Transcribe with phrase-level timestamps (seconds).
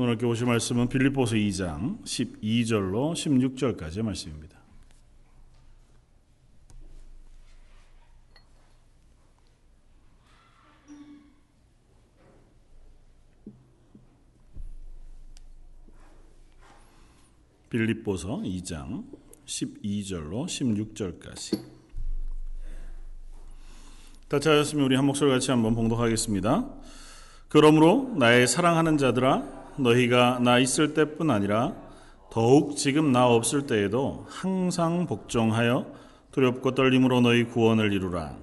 [0.00, 4.56] 오늘 함께 보실 말씀은 빌립보서 2장 12절로 16절까지의 말씀입니다.
[17.70, 19.04] 빌립보서 2장
[19.46, 21.60] 12절로 16절까지
[24.28, 26.70] 다 찾았으면 우리 한 목소리 같이 한번 봉독하겠습니다.
[27.48, 31.74] 그러므로 나의 사랑하는 자들아 너희가 나 있을 때뿐 아니라
[32.30, 35.86] 더욱 지금 나 없을 때에도 항상 복종하여
[36.32, 38.36] 두렵고 떨림으로 너희 구원을 이루라.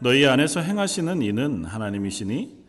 [0.00, 2.62] 너희 안에서 행하시는 이는 하나님이시니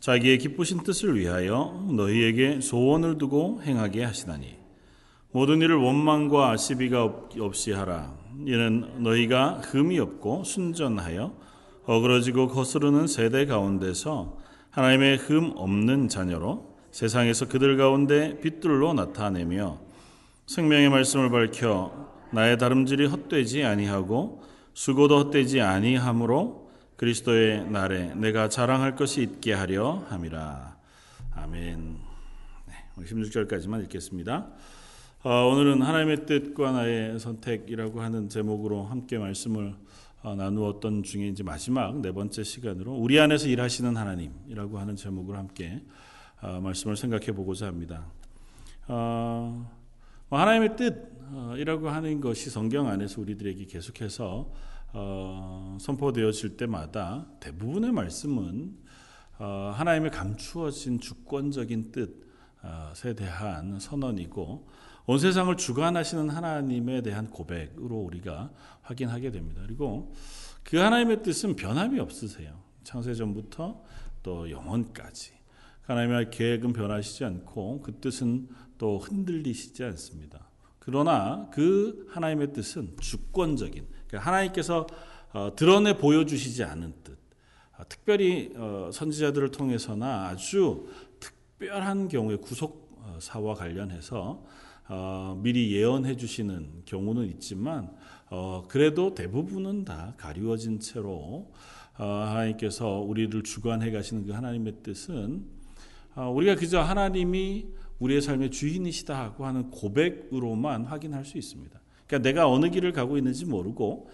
[0.00, 4.58] 자기의 기쁘신 뜻을 위하여 너희에게 소원을 두고 행하게 하시나니
[5.32, 7.04] 모든 일을 원망과 시비가
[7.38, 8.14] 없이 하라.
[8.46, 11.34] 이는 너희가 흠이 없고 순전하여
[11.84, 14.38] 어그러지고 거스르는 세대 가운데서
[14.70, 19.78] 하나님의 흠 없는 자녀로 세상에서 그들 가운데 빛들로 나타내며
[20.46, 24.42] 생명의 말씀을 밝혀 나의 다름질이 헛되지 아니하고
[24.74, 30.76] 수고도 헛되지 아니하므로 그리스도의 날에 내가 자랑할 것이 있게 하려 함이라.
[31.34, 31.96] 아멘.
[32.66, 34.48] 네, 16절까지만 읽겠습니다.
[35.22, 39.74] 어, 오늘은 하나님의 뜻과 나의 선택이라고 하는 제목으로 함께 말씀을
[40.22, 45.80] 어, 나누었던 중에 이제 마지막 네 번째 시간으로 우리 안에서 일하시는 하나님이라고 하는 제목으로 함께
[45.86, 45.90] 어,
[46.42, 48.06] 말씀을 생각해 보고자 합니다.
[48.88, 49.70] 어,
[50.28, 54.50] 뭐 하나님의 뜻이라고 하는 것이 성경 안에서 우리들에게 계속해서
[55.80, 58.76] 선포되어질 때마다 대부분의 말씀은
[59.38, 64.68] 하나님의 감추어진 주권적인 뜻에 대한 선언이고
[65.06, 68.50] 온 세상을 주관하시는 하나님에 대한 고백으로 우리가
[68.82, 69.62] 확인하게 됩니다.
[69.66, 70.14] 그리고
[70.62, 72.60] 그 하나님의 뜻은 변함이 없으세요.
[72.84, 73.82] 창세 전부터
[74.22, 75.39] 또 영원까지.
[75.90, 80.48] 하나님의 계획은 변하시지 않고 그 뜻은 또 흔들리시지 않습니다.
[80.78, 84.86] 그러나 그 하나님의 뜻은 주권적인, 그러니까 하나님께서
[85.32, 87.18] 어, 드러내 보여주시지 않은 뜻,
[87.76, 94.44] 어, 특별히 어, 선지자들을 통해서나 아주 특별한 경우에 구속사와 관련해서
[94.88, 97.90] 어, 미리 예언해 주시는 경우는 있지만
[98.28, 101.52] 어, 그래도 대부분은 다 가리워진 채로
[101.98, 105.59] 어, 하나님께서 우리를 주관해 가시는 그 하나님의 뜻은 어,
[106.16, 107.66] 우리가 그저 하나님이
[107.98, 111.80] 우리의 삶의 주인이시다 하고 하는 고백으로만 확인할 수 있습니다.
[112.06, 114.08] 그러니까 내가 어느 길을 가고 있는지 모르고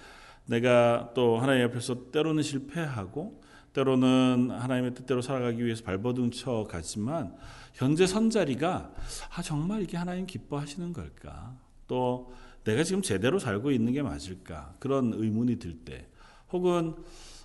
[0.47, 3.41] 내가 또 하나님 앞에서 때로는 실패하고
[3.73, 7.37] 때로는 하나님의 뜻대로 살아가기 위해서 발버둥 쳐 가지만
[7.75, 8.93] 현재 선자리가
[9.35, 11.57] 아 정말 이게 하나님 기뻐하시는 걸까?
[11.87, 12.33] 또
[12.65, 14.75] 내가 지금 제대로 살고 있는 게 맞을까?
[14.81, 16.09] 그런 의문이 들 때,
[16.51, 16.95] 혹은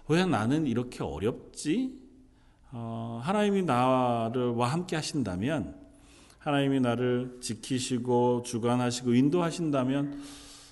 [0.08, 2.00] 왜 나는 이렇게 어렵지?
[2.72, 5.76] 어, 하나님이 나를와 함께 하신다면,
[6.40, 10.22] 하나님이 나를 지키시고 주관하시고 인도하신다면,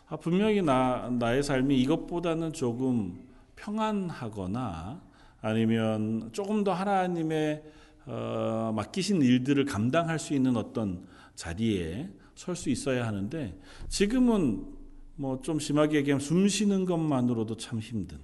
[0.08, 3.20] 아, 분명히 나 나의 삶이 이것보다는 조금
[3.56, 5.02] 평안하거나
[5.42, 7.64] 아니면 조금 더 하나님의
[8.06, 11.06] 어, 맡기신 일들을 감당할 수 있는 어떤
[11.36, 13.56] 자리에 설 수 있어야 하는데
[13.90, 14.66] 지금은
[15.16, 18.18] 뭐 좀 심하게 얘기하면 숨 쉬는 것만으로도 참 힘든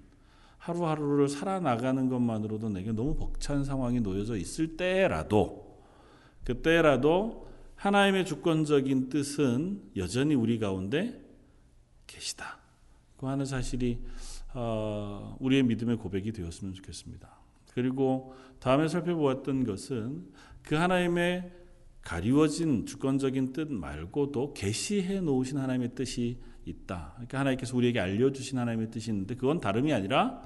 [0.65, 5.79] 하루하루를 살아나가는 것만으로도 내게 너무 벅찬 상황이 놓여져 있을 때라도
[6.43, 11.21] 그때라도 하나님의 주권적인 뜻은 여전히 우리 가운데
[12.07, 12.57] 계시다.
[13.17, 13.99] 그 하는 사실이
[14.55, 17.29] 어, 우리의 믿음의 고백이 되었으면 좋겠습니다.
[17.73, 20.25] 그리고 다음에 살펴보았던 것은
[20.63, 21.51] 그 하나님의
[22.01, 27.13] 가리워진 주권적인 뜻 말고도 계시해 놓으신 하나님의 뜻이 있다.
[27.15, 30.41] 그러니까 하나님께서 우리에게 알려주신 하나님의 뜻이 있는데 그건 다름이 아니라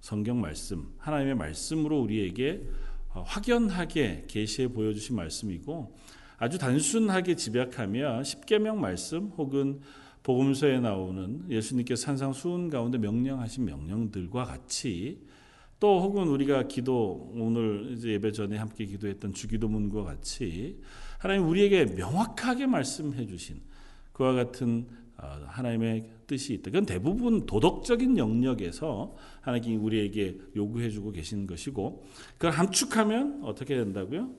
[0.00, 2.62] 성경 말씀, 하나님의 말씀으로 우리에게
[3.14, 5.96] 어, 확연하게 계시해 보여주신 말씀이고
[6.38, 9.80] 아주 단순하게 집약하면 십계명 말씀 혹은
[10.22, 15.20] 복음서에 나오는 예수님께서 산상수훈 가운데 명령하신 명령들과 같이
[15.78, 20.80] 또 혹은 우리가 기도 오늘 예배 전에 함께 기도했던 주기도문과 같이
[21.18, 23.60] 하나님 우리에게 명확하게 말씀해 주신
[24.12, 25.01] 그와 같은 어,
[25.46, 26.70] 하나님의 뜻이 있다.
[26.70, 32.04] 그건 대부분 도덕적인 영역에서 하나님이 우리에게 요구해 주고 계신 것이고
[32.34, 34.30] 그걸 함축하면 어떻게 된다고요?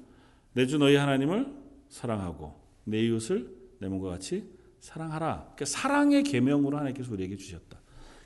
[0.54, 1.54] 내 주 너희 하나님을
[1.90, 3.50] 사랑하고 내 이웃을
[3.80, 4.44] 내 몸과 같이
[4.80, 5.54] 사랑하라.
[5.56, 7.80] 그러니까 사랑의 계명으로 하나님께서 우리에게 주셨다.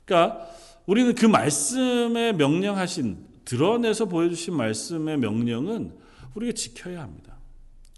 [0.04, 0.46] 그러니까
[0.86, 5.96] 우리는 그 말씀에 명령하신 드러내서 보여주신 말씀의 명령은
[6.34, 7.36] 우리가 지켜야 합니다.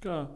[0.01, 0.33] 그러니까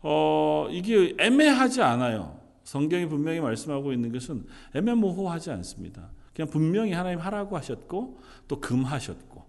[0.00, 2.39] 어, 이게 애매하지 않아요.
[2.70, 4.46] 성경이 분명히 말씀하고 있는 것은
[4.76, 6.12] 애매모호하지 않습니다.
[6.32, 9.44] 그냥 분명히 하나님 하라고 하셨고 또 금하셨고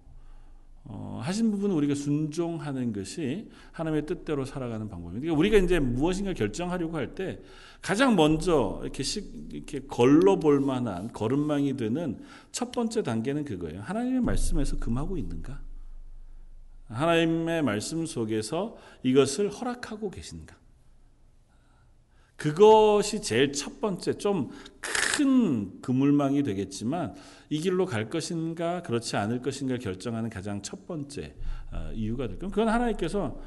[0.86, 5.22] 어, 하신 부분은 우리가 순종하는 것이 하나님의 뜻대로 살아가는 방법입니다.
[5.22, 7.40] 그러니까 우리가 이제 무엇인가 결정하려고 할 때
[7.80, 13.82] 가장 먼저 이렇게 시, 이렇게 걸러 볼 만한 걸음망이 되는 첫 번째 단계는 그거예요.
[13.82, 15.62] 하나님의 말씀에서 금하고 있는가?
[16.88, 20.61] 하나님의 말씀 속에서 이것을 허락하고 계신가?
[22.42, 24.50] 그것이 제일 첫 번째 좀
[25.22, 27.16] 큰 그물망이 되겠지만
[27.50, 31.36] 이 길로 갈 것인가 그렇지 않을 것인가 결정하는 가장 첫 번째
[31.72, 32.56] 어, 이유가 될 겁니다.
[32.56, 33.40] 그건 하나님께서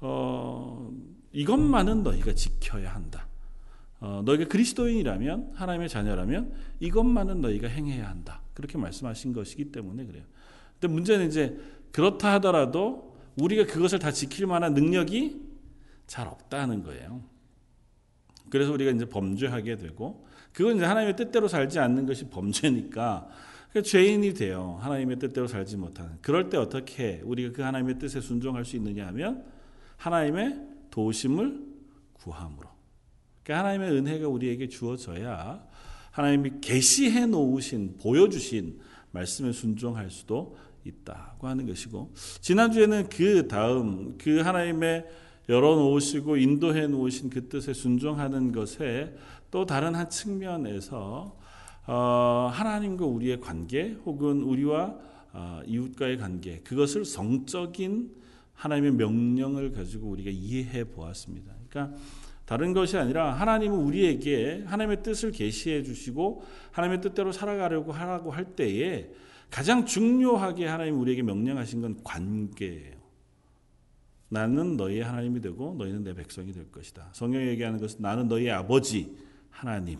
[0.00, 0.90] 어,
[1.32, 3.28] 이것만은 너희가 지켜야 한다.
[4.00, 8.40] 어, 너희가 그리스도인이라면 하나님의 자녀라면 이것만은 너희가 행해야 한다.
[8.54, 10.24] 그렇게 말씀하신 것이기 때문에 그래요.
[10.80, 11.58] 근데 문제는 이제
[11.92, 15.40] 그렇다 하더라도 우리가 그것을 다 지킬 만한 능력이
[16.06, 17.22] 잘 없다는 거예요.
[18.50, 23.28] 그래서 우리가 이제 범죄하게 되고 그건 이제 하나님의 뜻대로 살지 않는 것이 범죄니까
[23.84, 24.78] 죄인이 돼요.
[24.82, 26.18] 하나님의 뜻대로 살지 못하는.
[26.22, 29.44] 그럴 때 어떻게 우리가 그 하나님의 뜻에 순종할 수 있느냐 하면
[29.96, 30.58] 하나님의
[30.90, 31.60] 도심을
[32.14, 32.68] 구함으로.
[33.44, 35.64] 그러니까 하나님의 은혜가 우리에게 주어져야
[36.10, 38.80] 하나님이 계시해 놓으신 보여주신
[39.12, 45.06] 말씀에 순종할 수도 있다고 하는 것이고 지난주에는 그 다음 그 하나님의
[45.50, 49.12] 열어 놓으시고 인도해 놓으신 그 뜻에 순종하는 것에
[49.50, 51.36] 또 다른 한 측면에서
[51.86, 54.94] 어, 하나님과 우리의 관계 혹은 우리와
[55.32, 58.12] 어, 이웃과의 관계 그것을 성적인
[58.54, 61.52] 하나님의 명령을 가지고 우리가 이해해 보았습니다.
[61.68, 61.98] 그러니까
[62.44, 69.10] 다른 것이 아니라 하나님은 우리에게 하나님의 뜻을 계시해 주시고 하나님의 뜻대로 살아가려고 하라고 할 때에
[69.50, 72.99] 가장 중요하게 하나님 우리에게 명령하신 건 관계예요.
[74.30, 77.10] 나는 너희의 하나님이 되고 너희는 내 백성이 될 것이다.
[77.12, 79.16] 성경이 얘기하는 것은 나는 너희의 아버지
[79.50, 79.98] 하나님.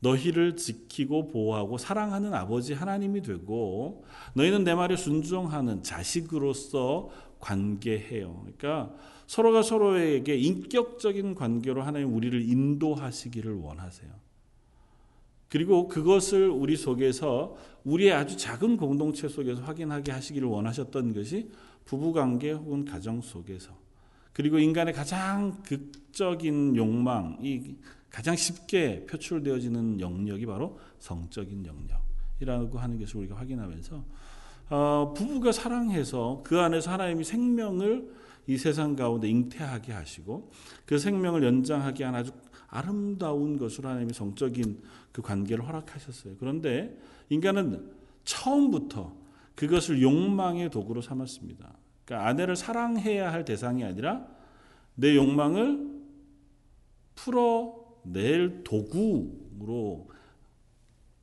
[0.00, 7.10] 너희를 지키고 보호하고 사랑하는 아버지 하나님이 되고 너희는 내 말에 순종하는 자식으로서
[7.40, 8.42] 관계해요.
[8.42, 8.94] 그러니까
[9.26, 14.10] 서로가 서로에게 인격적인 관계로 하나님 우리를 인도하시기를 원하세요.
[15.48, 21.50] 그리고 그것을 우리 속에서 우리의 아주 작은 공동체 속에서 확인하게 하시기를 원하셨던 것이
[21.88, 23.72] 부부관계 혹은 가정 속에서
[24.34, 27.76] 그리고 인간의 가장 극적인 욕망이
[28.10, 34.04] 가장 쉽게 표출되어지는 영역이 바로 성적인 영역이라고 하는 것을 우리가 확인하면서
[34.70, 38.14] 어, 부부가 사랑해서 그 안에서 하나님이 생명을
[38.46, 40.50] 이 세상 가운데 잉태하게 하시고
[40.84, 42.32] 그 생명을 연장하게 한 아주
[42.66, 46.34] 아름다운 것으로 하나님이 성적인 그 관계를 허락하셨어요.
[46.38, 46.94] 그런데
[47.30, 47.90] 인간은
[48.24, 49.27] 처음부터
[49.58, 51.76] 그것을 욕망의 도구로 삼았습니다.
[52.04, 54.24] 그러니까 아내를 사랑해야 할 대상이 아니라
[54.94, 55.98] 내 욕망을
[57.16, 60.10] 풀어낼 도구로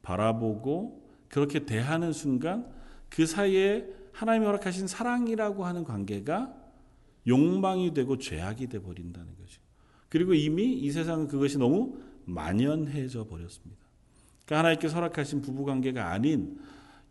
[0.01, 2.69] 바라보고 그렇게 대하는 순간
[3.07, 6.53] 그 사이에 하나님이 허락하신 사랑이라고 하는 관계가
[7.27, 9.61] 욕망이 되고 죄악이 돼 버린다는 거죠.
[10.09, 13.81] 그리고 이미 이 세상은 그것이 너무 만연해져 버렸습니다.
[14.43, 16.59] 그러니까 하나님께서 허락하신 부부 관계가 아닌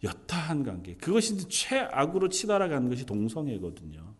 [0.05, 0.95] 여타한 관계.
[0.95, 4.15] 그것이 최악으로 치달아가는 것이 동성애거든요.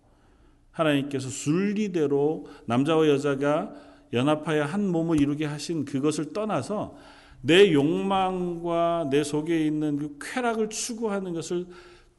[0.73, 3.73] 하나님께서 순리대로 남자와 여자가
[4.13, 6.97] 연합하여 한 몸을 이루게 하신 그것을 떠나서
[7.43, 11.67] 내 욕망과 내 속에 있는 그 쾌락을 추구하는 것을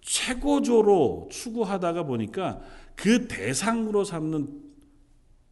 [0.02, 2.62] 최고조로 추구하다가 보니까
[2.96, 4.64] 그 대상으로 삼는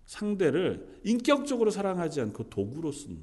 [0.05, 3.17] 상대를 인격적으로 사랑하지 않고 도구로 쓰는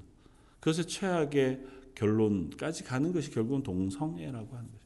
[0.58, 1.60] 그것의 최악의
[1.94, 4.79] 결론까지 가는 것이 결국은 동성애라고 하는 거죠.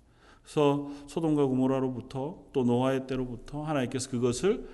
[0.44, 4.68] 그래서 소돔과 고모라로부터 또 노아의 때로부터 하나님께서 그것을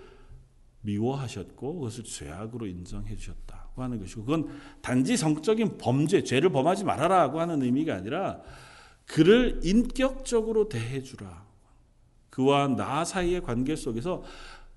[0.83, 4.49] 미워하셨고 그것을 죄악으로 인정해 주셨다고 하는 것이고 그건
[4.83, 8.41] 단지 성적인 범죄, 죄를 범하지 말아라고 하는 의미가 아니라
[9.07, 11.45] 그를 인격적으로 대해 주라.
[12.31, 14.23] 그와 나 사이의 관계 속에서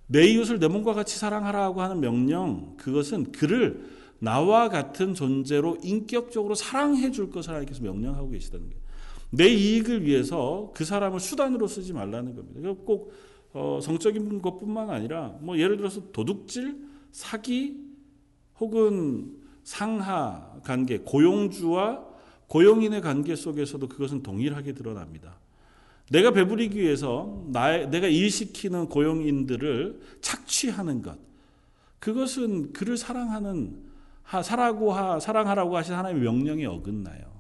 [0.08, 7.12] 내 이웃을 내 몸과 같이 사랑하라고 하는 명령, 그것은 그를 나와 같은 존재로 인격적으로 사랑해
[7.12, 8.83] 줄 것을 하나님께서 명령하고 계시다는 거예요.
[9.34, 12.74] 내 이익을 위해서 그 사람을 수단으로 쓰지 말라는 겁니다.
[12.86, 13.12] 꼭
[13.52, 16.78] 어, 성적인 것뿐만 아니라 뭐 예를 들어서 도둑질,
[17.12, 17.80] 사기
[18.60, 22.06] 혹은 상하 관계, 고용주와
[22.48, 25.40] 고용인의 관계 속에서도 그것은 동일하게 드러납니다.
[26.12, 31.18] 내가 배부리기 위해서 나, 내가 일시키는 고용인들을 착취하는 것,
[31.98, 33.82] 그것은 그를 사랑하는
[34.44, 37.33] 사라고 하, 사랑하라고 하신 하나님의 명령에 어긋나요.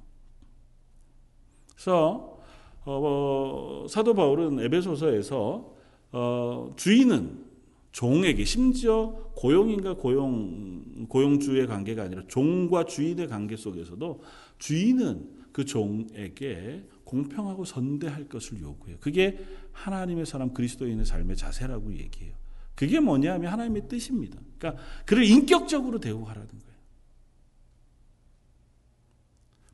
[1.83, 2.39] 그래서
[2.85, 5.73] 어, 어, 사도 바울은 에베소서에서
[6.13, 7.43] 어, 주인은
[7.91, 14.21] 종에게 심지어 고용인과 고용 고용주의 관계가 아니라 종과 주인의 관계 속에서도
[14.59, 18.97] 주인은 그 종에게 공평하고 선대할 것을 요구해요.
[19.01, 19.37] 그게
[19.73, 22.33] 하나님의 사람 그리스도인의 삶의 자세라고 얘기해요.
[22.75, 24.39] 그게 뭐냐 하면 하나님의 뜻입니다.
[24.57, 26.63] 그러니까 그를 인격적으로 대우하라는 거예요.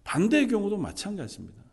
[0.04, 1.69] 반대의 경우도 마찬가지입니다.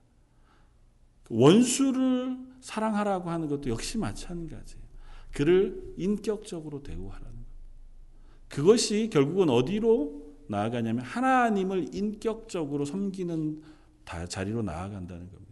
[1.29, 4.87] 원수를 사랑하라고 하는 것도 역시 마찬가지예요.
[5.33, 7.47] 그를 인격적으로 대우하라는 것.
[8.49, 13.63] 그것이 결국은 어디로 나아가냐면 하나님을 인격적으로 섬기는
[14.29, 15.47] 자리로 나아간다는 겁니다.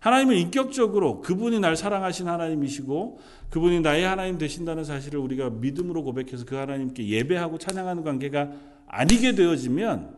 [0.00, 3.18] 하나님을 인격적으로 그분이 날 사랑하신 하나님이시고
[3.50, 8.52] 그분이 나의 하나님 되신다는 사실을 우리가 믿음으로 고백해서 그 하나님께 예배하고 찬양하는 관계가
[8.86, 10.16] 아니게 되어지면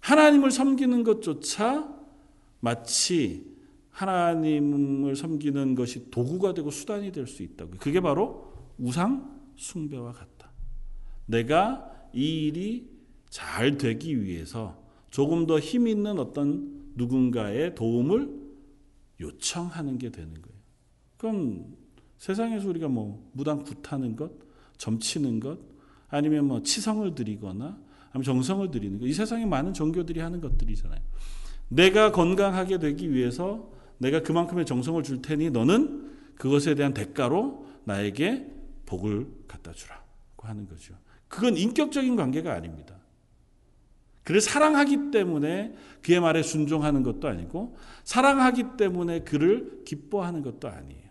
[0.00, 1.88] 하나님을 섬기는 것조차
[2.60, 3.55] 마치
[3.96, 7.72] 하나님을 섬기는 것이 도구가 되고 수단이 될 수 있다고.
[7.78, 10.50] 그게 바로 우상 숭배와 같다.
[11.24, 12.90] 내가 이 일이
[13.30, 18.30] 잘 되기 위해서 조금 더 힘 있는 어떤 누군가의 도움을
[19.18, 20.58] 요청하는 게 되는 거예요.
[21.16, 21.74] 그럼
[22.18, 24.30] 세상에서 우리가 뭐 무당 굿하는 것,
[24.76, 25.58] 점치는 것,
[26.08, 31.00] 아니면 뭐 치성을 드리거나 아니면 정성을 드리는 것, 이 세상에 많은 종교들이 하는 것들이잖아요.
[31.68, 38.46] 내가 건강하게 되기 위해서 내가 그만큼의 정성을 줄 테니 너는 그것에 대한 대가로 나에게
[38.84, 40.02] 복을 갖다 주라고
[40.42, 40.94] 하는 거죠.
[41.28, 42.96] 그건 인격적인 관계가 아닙니다.
[44.22, 51.06] 그를 사랑하기 때문에 그의 말에 순종하는 것도 아니고 사랑하기 때문에 그를 기뻐하는 것도 아니에요.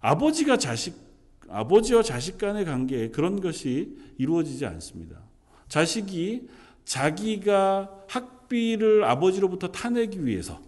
[0.00, 1.08] 아버지가 자식
[1.48, 5.22] 아버지와 자식 간의 관계에 그런 것이 이루어지지 않습니다.
[5.68, 6.48] 자식이
[6.84, 10.60] 자기가 학비를 아버지로부터 타내기 위해서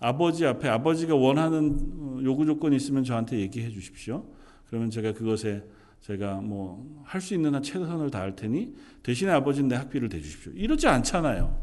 [0.00, 4.24] 아버지 앞에 아버지가 원하는 어, 요구 조건이 있으면 저한테 얘기해 주십시오.
[4.68, 5.62] 그러면 제가 그것에
[6.00, 10.52] 제가 뭐 할 수 있는 한 최선을 다할 테니 대신에 아버지는 내 학비를 대주십시오.
[10.54, 11.60] 이러지 않잖아요.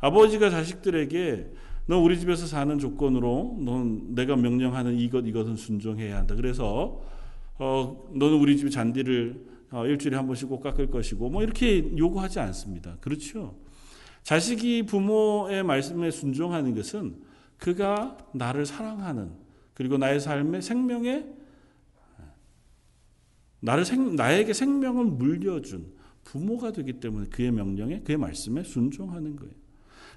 [0.00, 1.50] 아버지가 자식들에게
[1.86, 6.34] 너 우리 집에서 사는 조건으로 넌 내가 명령하는 이것 이것은 순종해야 한다.
[6.34, 7.00] 그래서
[7.58, 12.40] 어 너는 우리 집 잔디를 어, 일주일에 한 번씩 꼭 깎을 것이고 뭐 이렇게 요구하지
[12.40, 12.96] 않습니다.
[13.00, 13.54] 그렇죠?
[14.24, 17.14] 자식이 부모의 말씀에 순종하는 것은
[17.60, 19.30] 그가 나를 사랑하는
[19.74, 21.26] 그리고 나의 삶의 생명에
[23.60, 25.92] 나를 생, 나에게 생명을 물려준
[26.24, 29.52] 부모가 되기 때문에 그의 명령에 그의 말씀에 순종하는 거예요.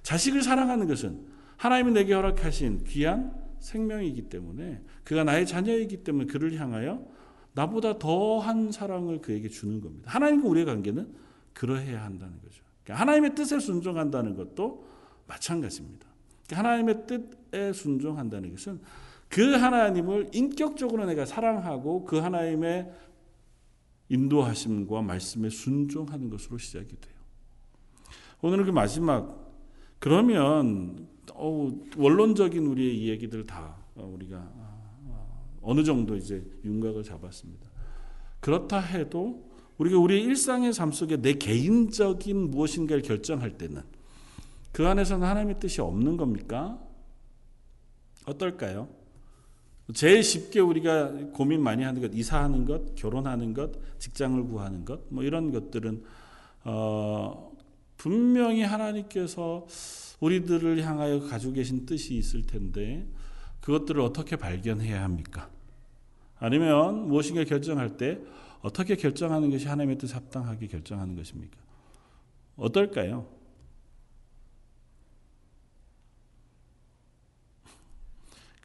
[0.02, 1.26] 자식을 사랑하는 것은
[1.58, 7.06] 하나님이 내게 허락하신 귀한 생명이기 때문에 그가 나의 자녀이기 때문에 그를 향하여
[7.54, 10.12] 나보다 더한 사랑을 그에게 주는 겁니다.
[10.12, 11.14] 하나님과 우리의 관계는
[11.54, 12.64] 그러해야 한다는 거죠.
[12.84, 14.88] 그러니까 하나님의 뜻에 순종한다는 것도
[15.28, 16.13] 마찬가지입니다.
[16.50, 18.80] 하나님의 뜻에 순종한다는 것은
[19.30, 22.92] 그 하나님을 인격적으로 내가 사랑하고 그 하나님의
[24.10, 27.14] 인도하심과 말씀에 순종하는 것으로 시작이 돼요.
[28.42, 29.44] 오늘은 그 마지막
[30.00, 31.08] 그러면
[31.96, 34.74] 원론적인 우리의 이야기들 다 우리가 아,
[35.62, 37.70] 어느 정도 이제 윤곽을 잡았습니다.
[38.40, 43.82] 그렇다 해도 우리가 우리의 일상의 삶 속에 내 개인적인 무엇인가를 결정할 때는
[44.74, 46.80] 그 안에서는 하나님의 뜻이 없는 겁니까?
[48.26, 48.90] 어떨까요?
[49.94, 55.24] 제일 쉽게 우리가 고민 많이 하는 것, 이사하는 것, 결혼하는 것, 직장을 구하는 것, 뭐
[55.24, 56.04] 이런 것들은
[56.64, 57.52] 어,
[57.98, 59.68] 분명히 하나님께서
[60.20, 63.08] 우리들을 향하여 가지고 계신 뜻이 있을 텐데
[63.62, 65.50] 그것들을 어떻게 발견해야 합니까?
[66.40, 68.20] 아니면 무엇인가 결정할 때
[68.62, 71.58] 어떻게 결정하는 것이 하나님의 뜻 합당하게 결정하는 것입니까?
[72.56, 73.43] 어떨까요?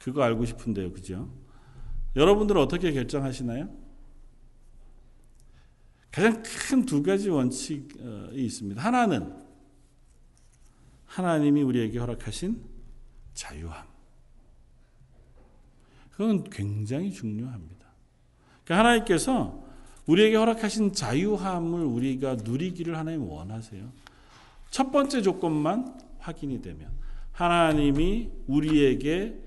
[0.09, 0.91] 그거 알고 싶은데요.
[0.91, 1.29] 그죠?
[2.15, 3.69] 여러분들은 어떻게 결정하시나요?
[6.11, 7.87] 가장 큰 두 가지 원칙이
[8.33, 8.81] 있습니다.
[8.81, 9.33] 하나는
[11.05, 12.63] 하나님이 우리에게 허락하신
[13.33, 13.87] 자유함.
[16.11, 17.87] 그건 굉장히 중요합니다.
[18.63, 19.63] 그러니까 하나님께서
[20.07, 23.91] 우리에게 허락하신 자유함을 우리가 누리기를 하나님 원하세요.
[24.71, 26.91] 첫 번째 조건만 확인이 되면
[27.31, 29.39] 하나님이 우리에게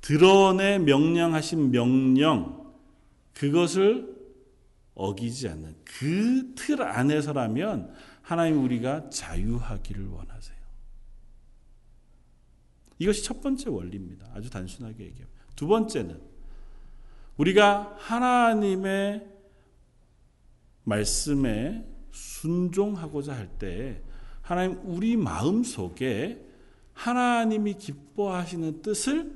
[0.00, 2.72] 드러내 명령하신 명령
[3.34, 4.16] 그것을
[4.94, 10.58] 어기지 않는 그 틀 안에서라면 하나님 우리가 자유하기를 원하세요.
[12.98, 14.30] 이것이 첫 번째 원리입니다.
[14.34, 15.28] 아주 단순하게 얘기하면.
[15.56, 16.20] 두 번째는
[17.36, 19.26] 우리가 하나님의
[20.84, 24.02] 말씀에 순종하고자 할 때
[24.42, 26.44] 하나님 우리 마음 속에
[26.94, 29.32] 하나님이 기뻐하시는 뜻을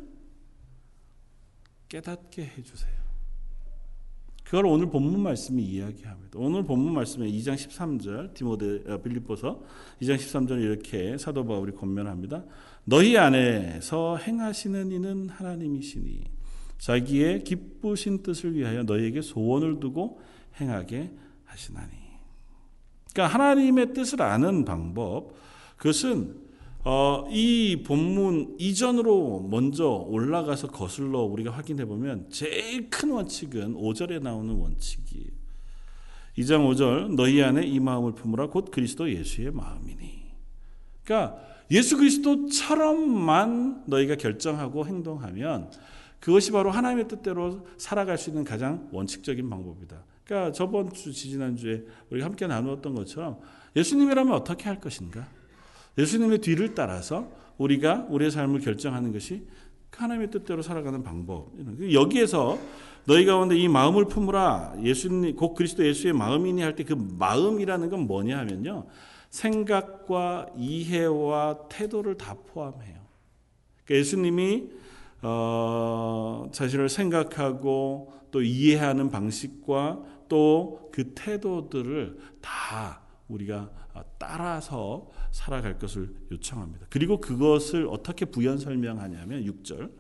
[1.93, 3.03] 깨닫게 해주세요.
[4.45, 6.39] 그걸 오늘 본문 말씀이 이야기합니다.
[6.39, 9.63] 오늘 본문 말씀에 2장 13절 디모데 어, 빌립보서
[10.01, 12.45] 2장 13절 이렇게 사도 바울이 권면합니다.
[12.85, 16.25] 너희 안에서 행하시는 이는 하나님이시니
[16.79, 20.21] 자기의 기쁘신 뜻을 위하여 너희에게 소원을 두고
[20.61, 21.13] 행하게
[21.45, 21.93] 하시나니.
[23.13, 25.35] 그러니까 하나님의 뜻을 아는 방법
[25.77, 26.42] 그것은
[26.85, 34.53] 어, 이 본문 이전으로 먼저 올라가서 거슬러 우리가 확인해 보면 제일 큰 원칙은 5절에 나오는
[34.53, 35.29] 원칙이에요.
[36.39, 40.23] 2장 5절 너희 안에 이 마음을 품으라 곧 그리스도 예수의 마음이니.
[41.05, 41.39] 그러니까
[41.71, 45.71] 예수 그리스도처럼만 너희가 결정하고 행동하면
[46.19, 50.05] 그것이 바로 하나님의 뜻대로 살아갈 수 있는 가장 원칙적인 방법이다.
[50.25, 53.39] 그러니까 저번 주 지지난 주에 우리가 함께 나누었던 것처럼
[53.77, 55.29] 예수님이라면 어떻게 할 것인가?
[55.99, 59.47] 예수님의 뒤를 따라서 우리가 우리의 삶을 결정하는 것이
[59.91, 61.51] 하나님의 뜻대로 살아가는 방법.
[61.93, 62.59] 여기에서
[63.05, 68.07] 너희 가운데 이 마음을 품으라 예수님 곧 그리스도 예수의 마음이니 할 때 그 마음이라는 건
[68.07, 68.87] 뭐냐 하면요.
[69.31, 73.01] 생각과 이해와 태도를 다 포함해요.
[73.85, 74.71] 그러니까 예수님이
[75.23, 83.71] 어, 자신을 생각하고 또 이해하는 방식과 또 그 태도들을 다 우리가
[84.19, 86.87] 따라서 살아갈 것을 요청합니다.
[86.91, 89.91] 그리고 그것을 어떻게 부연 설명하냐면 6절.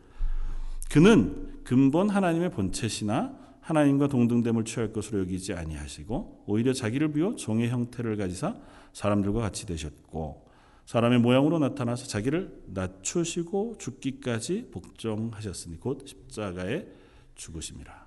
[0.90, 8.16] 그는 근본 하나님의 본체시나 하나님과 동등됨을 취할 것으로 여기지 아니하시고 오히려 자기를 비워 종의 형태를
[8.16, 8.56] 가지사
[8.92, 10.50] 사람들과 같이 되셨고
[10.86, 16.86] 사람의 모양으로 나타나서 자기를 낮추시고 죽기까지 복종하셨으니 곧 십자가에
[17.36, 18.06] 죽으심이라.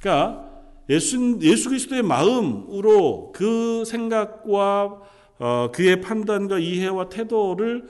[0.00, 0.56] 그러니까
[0.88, 5.02] 예수, 예수 그리스도의 마음으로 그 생각과
[5.38, 7.88] 어, 그의 판단과 이해와 태도를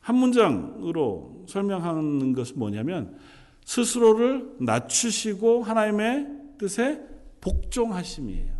[0.00, 3.18] 한 문장으로 설명하는 것은 뭐냐면
[3.64, 6.26] 스스로를 낮추시고 하나님의
[6.58, 7.00] 뜻에
[7.40, 8.58] 복종하심이에요.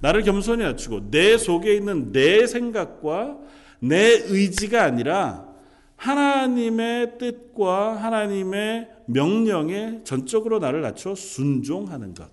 [0.00, 3.38] 나를 겸손히 낮추고 내 속에 있는 내 생각과
[3.78, 5.48] 내 의지가 아니라
[5.96, 12.28] 하나님의 뜻과 하나님의 명령에 전적으로 나를 낮춰 순종하는 것.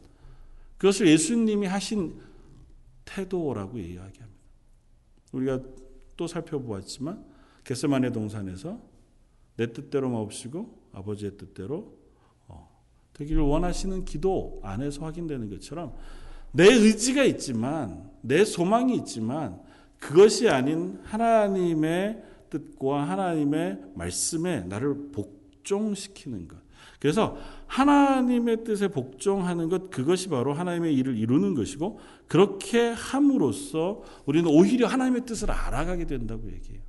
[0.77, 2.19] 그것을 예수님이 하신
[3.09, 4.27] 태도라고 이야기합니다.
[5.31, 5.59] 우리가
[6.15, 7.25] 또 살펴보았지만
[7.63, 8.79] 겟세만의 동산에서
[9.57, 11.97] 내 뜻대로 마옵시고 아버지의 뜻대로
[12.47, 12.69] 어,
[13.13, 15.95] 되기를 원하시는 기도 안에서 확인되는 것처럼
[16.51, 19.61] 내 의지가 있지만 내 소망이 있지만
[19.99, 26.57] 그것이 아닌 하나님의 뜻과 하나님의 말씀에 나를 복종시키는 것.
[26.99, 27.37] 그래서
[27.67, 35.25] 하나님의 뜻에 복종하는 것 그것이 바로 하나님의 일을 이루는 것이고 그렇게 함으로써 우리는 오히려 하나님의
[35.25, 36.81] 뜻을 알아가게 된다고 얘기해요.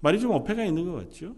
[0.00, 1.34] 말이 좀 어폐가 있는 것 같죠?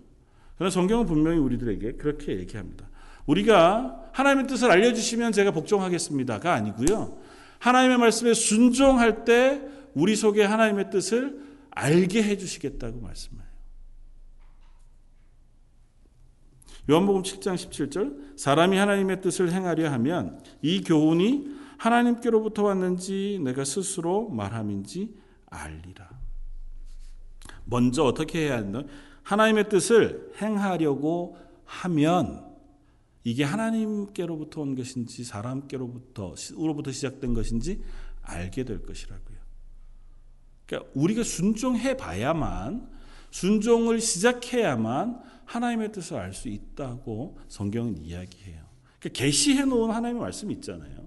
[0.56, 2.88] 그러나 성경은 분명히 우리들에게 그렇게 얘기합니다.
[3.26, 7.18] 우리가 하나님의 뜻을 알려주시면 제가 복종하겠습니다가 아니고요.
[7.58, 9.62] 하나님의 말씀에 순종할 때
[9.94, 13.45] 우리 속에 하나님의 뜻을 알게 해주시겠다고 말씀해요.
[16.88, 25.14] 요한복음 7장 17절 사람이 하나님의 뜻을 행하려 하면 이 교훈이 하나님께로부터 왔는지 내가 스스로 말함인지
[25.46, 26.08] 알리라.
[27.64, 28.86] 먼저 어떻게 해야 하는
[29.24, 32.46] 하나님의 뜻을 행하려고 하면
[33.24, 37.82] 이게 하나님께로부터 온 것인지 사람께로부터 으로부터 시작된 것인지
[38.22, 39.36] 알게 될 것이라고요.
[40.66, 42.95] 그러니까 우리가 순종해 봐야만
[43.36, 48.64] 순종을 시작해야만 하나님의 뜻을 알 수 있다고 성경은 이야기해요.
[48.98, 51.06] 그러니까 계시해 놓은 하나님의 말씀이 있잖아요.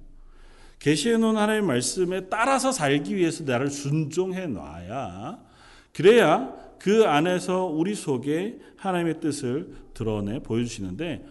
[0.78, 5.44] 계시해 놓은 하나님의 말씀에 따라서 살기 위해서 나를 순종해 놔야
[5.92, 11.26] 그래야 그 안에서 우리 속에 하나님의 뜻을 드러내 보여주시는데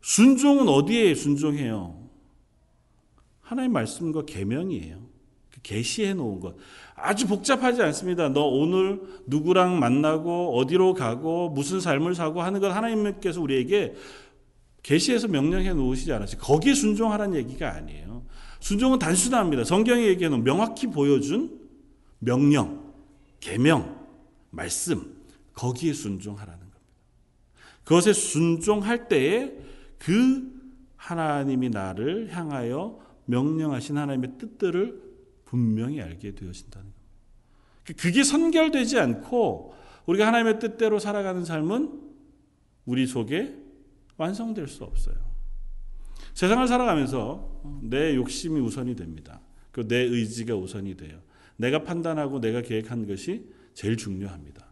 [0.00, 2.02] 순종은 어디에 순종해요?
[3.42, 5.03] 하나님 말씀과 계명이에요.
[5.64, 6.56] 그 계시해 놓은 것.
[6.94, 8.28] 아주 복잡하지 않습니다.
[8.28, 13.94] 너 오늘 누구랑 만나고 어디로 가고 무슨 삶을 사고 하는 것 하나님께서 우리에게
[14.82, 16.40] 계시해서 명령해 놓으시지 않았어요.
[16.40, 18.22] 거기에 순종하라는 얘기가 아니에요.
[18.60, 19.64] 순종은 단순합니다.
[19.64, 21.58] 성경이 얘기해 명확히 보여준
[22.18, 22.92] 명령,
[23.40, 24.06] 계명,
[24.50, 25.16] 말씀
[25.54, 26.80] 거기에 순종하라는 겁니다.
[27.82, 29.52] 그것에 순종할 때에
[29.98, 30.52] 그
[30.96, 35.03] 하나님이 나를 향하여 명령하신 하나님의 뜻들을
[35.44, 38.02] 분명히 알게 되어진다는 겁니다.
[38.02, 39.74] 그게 선결되지 않고
[40.06, 42.00] 우리가 하나님의 뜻대로 살아가는 삶은
[42.86, 43.56] 우리 속에
[44.16, 45.16] 완성될 수 없어요.
[46.34, 49.40] 세상을 살아가면서 내 욕심이 우선이 됩니다.
[49.70, 51.20] 그내 의지가 우선이 돼요.
[51.56, 54.66] 내가 판단하고 내가 계획한 것이 제일 중요합니다.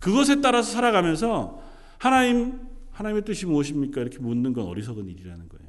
[0.00, 1.62] 그것에 따라서 살아가면서
[1.98, 4.00] 하나님 하나님의 뜻이 무엇입니까?
[4.00, 5.63] 이렇게 묻는 건 어리석은 일이라는 거예요.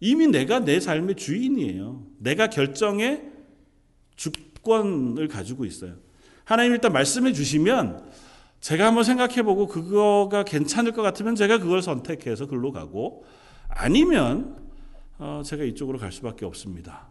[0.00, 2.06] 이미 내가 내 삶의 주인이에요.
[2.18, 3.30] 내가 결정의
[4.16, 5.96] 주권을 가지고 있어요.
[6.44, 8.10] 하나님 일단 말씀해 주시면
[8.60, 13.24] 제가 한번 생각해 보고 그거가 괜찮을 것 같으면 제가 그걸 선택해서 글로 가고
[13.68, 14.64] 아니면
[15.18, 17.08] 어, 제가 이쪽으로 갈 수밖에 없습니다.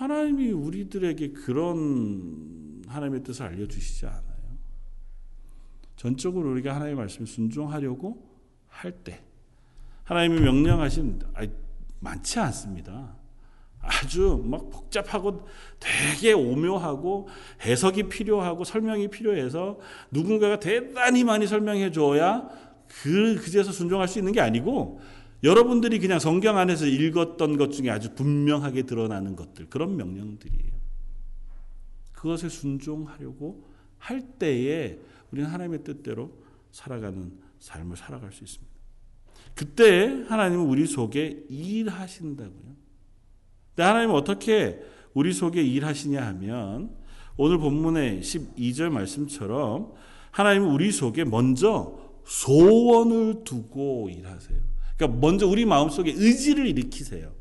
[0.00, 4.30] 하나님이 우리들에게 그런 하나님의 뜻을 알려주시지 않아요.
[5.96, 8.26] 전적으로 우리가 하나님의 말씀에 순종하려고
[8.68, 9.22] 할 때,
[10.10, 11.20] 하나님이 명령하신
[12.00, 13.14] 많지 않습니다.
[13.80, 15.46] 아주 막 복잡하고
[15.78, 17.28] 되게 오묘하고
[17.64, 19.78] 해석이 필요하고 설명이 필요해서
[20.10, 22.48] 누군가가 대단히 많이 설명해 줘야
[22.88, 25.00] 그 그제서 순종할 수 있는 게 아니고
[25.44, 30.72] 여러분들이 그냥 성경 안에서 읽었던 것 중에 아주 분명하게 드러나는 것들 그런 명령들이에요.
[32.14, 33.64] 그것에 순종하려고
[33.96, 34.98] 할 때에
[35.30, 36.32] 우리는 하나님의 뜻대로
[36.72, 38.69] 살아가는 삶을 살아갈 수 있습니다.
[39.54, 42.76] 그때 하나님은 우리 속에 일하신다고요.
[43.70, 44.80] 근데 하나님은 어떻게
[45.14, 46.94] 우리 속에 일하시냐 하면
[47.36, 49.92] 오늘 본문의 12절 말씀처럼
[50.30, 54.58] 하나님은 우리 속에 먼저 소원을 두고 일하세요.
[54.96, 57.32] 그러니까 먼저 우리 마음속에 의지를 일으키세요.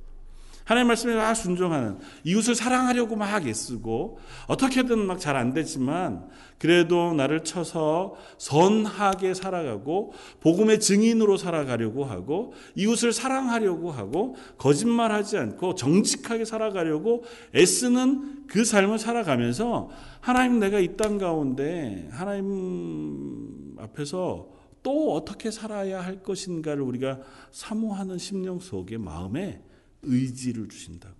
[0.70, 6.30] 하나님 말씀에 막 순종하는 이웃을 사랑하려고 막 애쓰고 어떻게든 막 잘 안 되지만
[6.60, 16.46] 그래도 나를 쳐서 선하게 살아가고 복음의 증인으로 살아가려고 하고 이웃을 사랑하려고 하고 거짓말하지 않고 정직하게
[16.46, 17.24] 살아가려고
[17.56, 19.90] 애쓰는 그 삶을 살아가면서
[20.22, 24.50] 하나님 내가 이 땅 가운데 하나님 앞에서
[24.84, 27.18] 또 어떻게 살아야 할 것인가를 우리가
[27.50, 29.64] 사모하는 심령 속에 마음에
[30.04, 31.18] 의지를 주신다고요.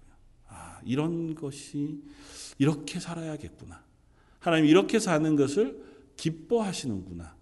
[0.48, 2.02] 아, 이런 것이
[2.58, 3.84] 이렇게 살아야겠구나.
[4.40, 5.84] 하나님 이렇게 사는 것을
[6.18, 7.36] 기뻐하시는구나.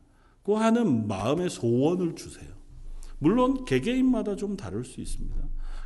[0.43, 2.47] 그 하는 마음의 소원을 주세요.
[3.19, 5.35] 물론 개개인마다 좀 다를 수 있습니다.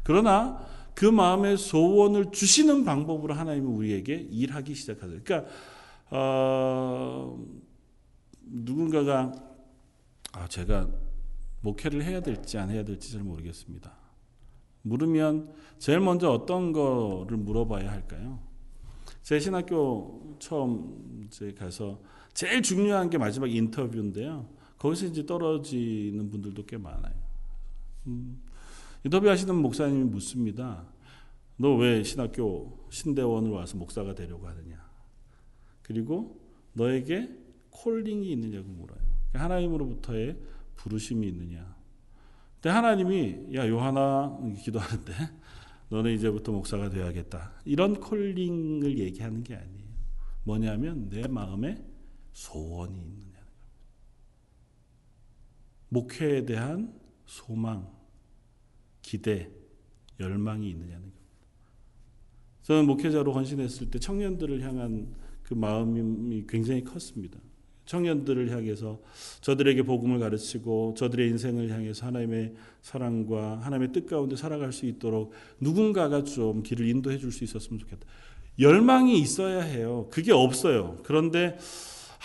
[0.03, 5.21] 그러나 그 마음의 소원을 주시는 방법으로 하나님은 우리에게 일하기 시작하세요.
[5.23, 5.51] 그러니까
[6.09, 7.41] 어,
[8.43, 9.31] 누군가가
[10.33, 10.89] 아, 제가
[11.61, 14.00] 목회를 해야 될지 안 해야 될지 잘 모르겠습니다.
[14.83, 18.39] 물으면 제일 먼저 어떤 거를 물어봐야 할까요?
[19.21, 21.99] 제 신학교 처음 이제 가서
[22.33, 24.47] 제일 중요한 게 마지막 인터뷰인데요.
[24.77, 27.13] 거기서 이제 떨어지는 분들도 꽤 많아요.
[28.07, 28.41] 음,
[29.03, 30.85] 인터뷰 하시는 목사님이 묻습니다.
[31.57, 34.83] 너 왜 신학교 신대원을 와서 목사가 되려고 하느냐?
[35.83, 36.39] 그리고
[36.73, 37.29] 너에게
[37.69, 38.99] 콜링이 있느냐고 물어요.
[39.33, 40.37] 하나님으로부터의
[40.75, 41.70] 부르심이 있느냐?
[42.61, 45.13] 근데 하나님이 야 요하나 기도하는데
[45.89, 47.53] 너는 이제부터 목사가 되어야겠다.
[47.65, 49.81] 이런 콜링을 얘기하는 게 아니에요.
[50.43, 51.83] 뭐냐면 내 마음에
[52.33, 53.41] 소원이 있느냐는 겁니다.
[55.89, 56.93] 목회에 대한
[57.25, 57.91] 소망,
[59.01, 59.51] 기대,
[60.19, 61.19] 열망이 있느냐는 겁니다.
[62.61, 67.39] 저는 목회자로 헌신했을 때 청년들을 향한 그 마음이 굉장히 컸습니다.
[67.91, 68.99] 청년들을 향해서
[69.41, 76.23] 저들에게 복음을 가르치고 저들의 인생을 향해서 하나님의 사랑과 하나님의 뜻 가운데 살아갈 수 있도록 누군가가
[76.23, 78.05] 좀 길을 인도해 줄 수 있었으면 좋겠다.
[78.59, 80.07] 열망이 있어야 해요.
[80.09, 80.99] 그게 없어요.
[81.03, 81.57] 그런데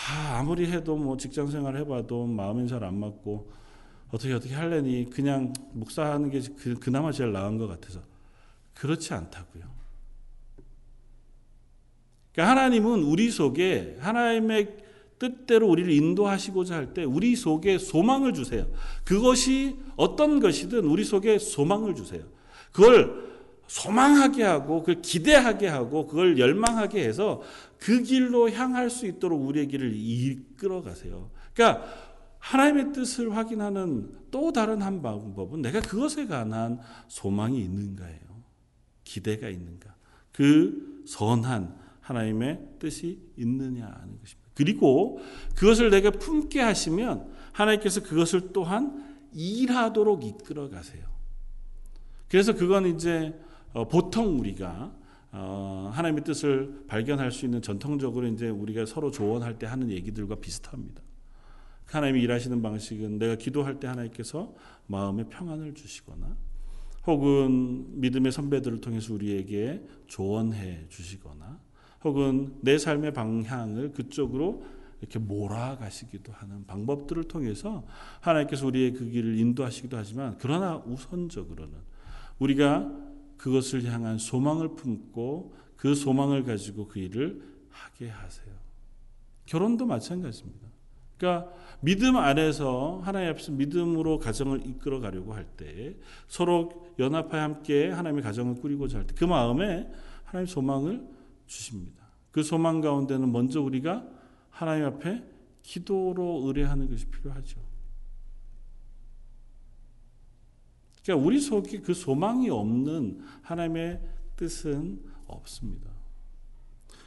[0.09, 3.51] 아, 무리 해도 뭐 직장 생활 해봐도 마음이 잘 안 맞고
[4.13, 8.01] 어떻게 어떻게 할래니 그냥 목사하는 게 그, 그나마 제일 나은 것 같아서
[8.75, 9.65] 그렇지 않다고요.
[12.33, 14.86] 그러니까 하나님은 우리 속에 하나님의
[15.19, 18.67] 뜻대로 우리를 인도하시고자 할 때 우리 속에 소망을 주세요.
[19.05, 22.23] 그것이 어떤 것이든 우리 속에 소망을 주세요.
[22.73, 23.27] 그걸
[23.67, 27.43] 소망하게 하고 그걸 기대하게 하고 그걸 열망하게 해서
[27.79, 31.31] 그 길로 향할 수 있도록 우리의 길을 이끌어 가세요.
[31.53, 31.85] 그러니까
[32.39, 38.21] 하나님의 뜻을 확인하는 또 다른 한 방법은 내가 그것에 관한 소망이 있는가예요.
[39.03, 39.95] 기대가 있는가.
[40.33, 44.46] 그 선한 하나님의 뜻이 있느냐 하는 것입니다.
[44.57, 45.21] 그리고
[45.55, 51.05] 그것을 내가 품게 하시면 하나님께서 그것을 또한 일하도록 이끌어 가세요.
[52.29, 53.39] 그래서 그건 이제
[53.73, 54.97] 어, 보통 우리가
[55.33, 61.03] 어, 하나님의 뜻을 발견할 수 있는 전통적으로 이제 우리가 서로 조언할 때 하는 얘기들과 비슷합니다.
[61.85, 64.55] 하나님이 일하시는 방식은 내가 기도할 때 하나님께서
[64.87, 66.37] 마음에 평안을 주시거나
[67.07, 71.61] 혹은 믿음의 선배들을 통해서 우리에게 조언해 주시거나
[72.07, 74.65] 혹은 내 삶의 방향을 그쪽으로
[75.01, 77.85] 이렇게 몰아가시기도 하는 방법들을 통해서
[78.21, 81.75] 하나님께서 우리의 그 길을 인도하시기도 하지만 그러나 우선적으로는
[82.39, 82.91] 우리가
[83.37, 88.55] 그것을 향한 소망을 품고 그 소망을 가지고 그 일을 하게 하세요.
[89.45, 90.67] 결혼도 마찬가지입니다.
[91.19, 95.97] 그러니까 믿음 안에서 하나님 앞에서 믿음으로 가정을 이끌어 가려고 할 때
[96.29, 99.91] 서로 연합하여 함께 하나님의 가정을 꾸리고자 할 때 그 마음에
[100.25, 101.16] 하나님 소망을
[101.47, 102.07] 주십니다.
[102.31, 104.07] 그 소망 가운데는 먼저 우리가
[104.51, 105.25] 하나님 앞에
[105.63, 107.61] 기도로 의뢰하는 것이 필요하죠.
[111.03, 114.01] 그러니까 우리 속에 그 소망이 없는 하나님의
[114.37, 115.91] 뜻은 없습니다.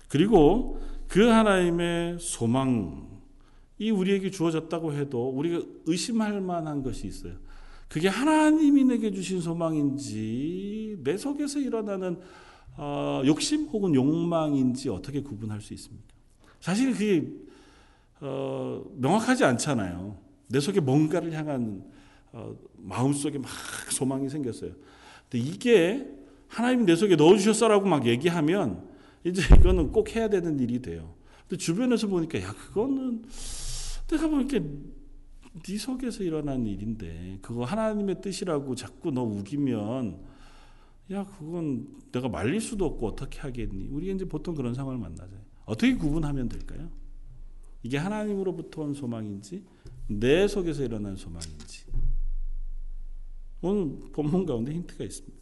[0.07, 3.01] 그리고 그 하나님의 소망이
[3.91, 7.35] 우리에게 주어졌다고 해도 우리가 의심할 만한 것이 있어요.
[7.87, 12.19] 그게 하나님이 내게 주신 소망인지 내 속에서 일어나는
[12.77, 16.07] 어, 욕심 혹은 욕망인지 어떻게 구분할 수 있습니까?
[16.59, 17.27] 사실 그게
[18.21, 20.17] 어, 명확하지 않잖아요.
[20.47, 21.83] 내 속에 뭔가를 향한
[22.31, 23.49] 어, 마음 속에 막
[23.91, 24.71] 소망이 생겼어요.
[25.29, 26.07] 근데 이게
[26.47, 28.87] 하나님이 내 속에 넣어주셨어라고 막 얘기하면
[29.23, 31.13] 이제 이거는 꼭 해야 되는 일이 돼요.
[31.47, 33.23] 근데 주변에서 보니까 야 그거는
[34.07, 34.59] 내가 보니까
[35.63, 40.19] 네 속에서 일어난 일인데 그거 하나님의 뜻이라고 자꾸 너 우기면
[41.11, 43.87] 야 그건 내가 말릴 수도 없고 어떻게 하겠니?
[43.87, 45.35] 우리가 이제 보통 그런 상황을 만나죠.
[45.65, 46.89] 어떻게 구분하면 될까요?
[47.81, 49.63] 이게 하나님으로부터 온 소망인지
[50.07, 51.85] 내 속에서 일어난 소망인지
[53.61, 55.39] 오늘 본문 가운데 힌트가 있습니다.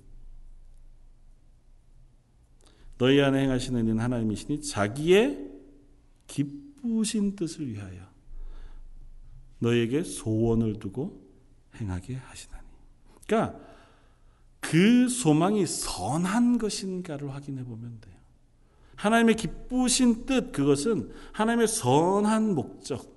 [2.98, 5.52] 너희 안에 행하시는 이는 하나님이시니 자기의
[6.26, 8.08] 기쁘신 뜻을 위하여
[9.60, 11.28] 너에게 소원을 두고
[11.76, 12.68] 행하게 하시나니.
[13.26, 13.60] 그러니까
[14.70, 18.16] 그 소망이 선한 것인가를 확인해 보면 돼요.
[18.98, 23.16] 하나님의 기쁘신 뜻, 그것은 하나님의 선한 목적,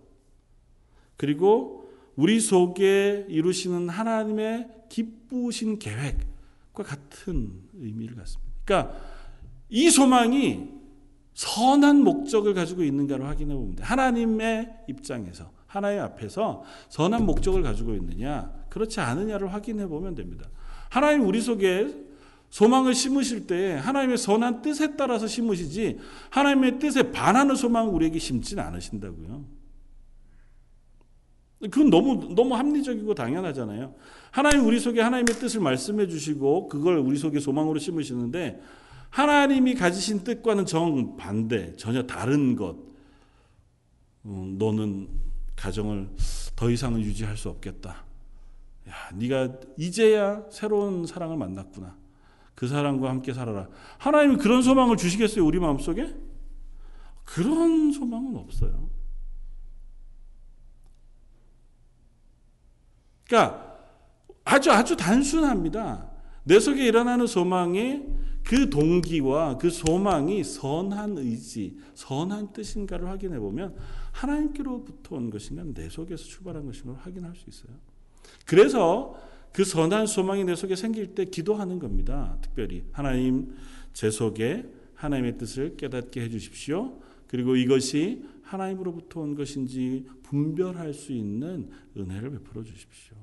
[1.17, 8.53] 그리고 우리 속에 이루시는 하나님의 기쁘신 계획과 같은 의미를 갖습니다.
[8.65, 9.01] 그러니까
[9.71, 10.69] 이 소망이
[11.35, 13.83] 선한 목적을 가지고 있는가를 확인해 보면 돼.
[13.83, 20.49] 하나님의 입장에서, 하나님 앞에서 선한 목적을 가지고 있느냐, 그렇지 않느냐를 확인해 보면 됩니다.
[20.91, 21.89] 하나님 우리 속에
[22.51, 25.99] 소망을 심으실 때 하나님의 선한 뜻에 따라서 심으시지
[26.31, 29.45] 하나님의 뜻에 반하는 소망을 우리에게 심지는 않으신다고요.
[31.61, 33.95] 그건 너무 너무 합리적이고 당연하잖아요.
[34.31, 38.61] 하나님 우리 속에 하나님의 뜻을 말씀해 주시고 그걸 우리 속에 소망으로 심으시는데
[39.11, 42.77] 하나님이 가지신 뜻과는 정 반대, 전혀 다른 것.
[44.25, 45.09] 음, 너는
[45.57, 46.09] 가정을
[46.57, 48.10] 더 이상은 유지할 수 없겠다.
[48.91, 51.97] 야, 네가 이제야 새로운 사랑을 만났구나.
[52.55, 53.69] 그 사람과 함께 살아라.
[53.99, 56.15] 하나님이 그런 소망을 주시겠어요, 우리 마음속에?
[57.25, 58.91] 그런 소망은 없어요.
[63.27, 63.79] 그러니까
[64.45, 66.11] 아주 아주 단순합니다.
[66.43, 68.03] 내 속에 일어나는 소망이
[68.43, 73.77] 그 동기와 그 소망이 선한 의지, 선한 뜻인가를 확인해 보면
[74.13, 77.73] 하나님께로부터 온 것인가, 내 속에서 출발한 것인가 확인할 수 있어요.
[78.47, 79.19] 그래서
[79.53, 82.39] 그 선한 소망이 내 속에 생길 때 기도하는 겁니다.
[82.41, 83.55] 특별히 하나님
[83.93, 87.01] 제 속에 하나님의 뜻을 깨닫게 해 주십시오.
[87.27, 93.17] 그리고 이것이 하나님으로부터 온 것인지 분별할 수 있는 은혜를 베풀어 주십시오.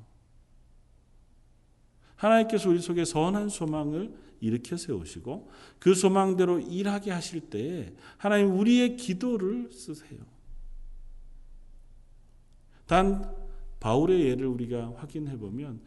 [2.16, 9.72] 하나님께서 우리 속에 선한 소망을 일으켜 세우시고 그 소망대로 일하게 하실 때 하나님 우리의 기도를
[9.72, 10.20] 쓰세요.
[12.86, 13.30] 단
[13.80, 15.82] 바울의 예를 우리가 확인해 보면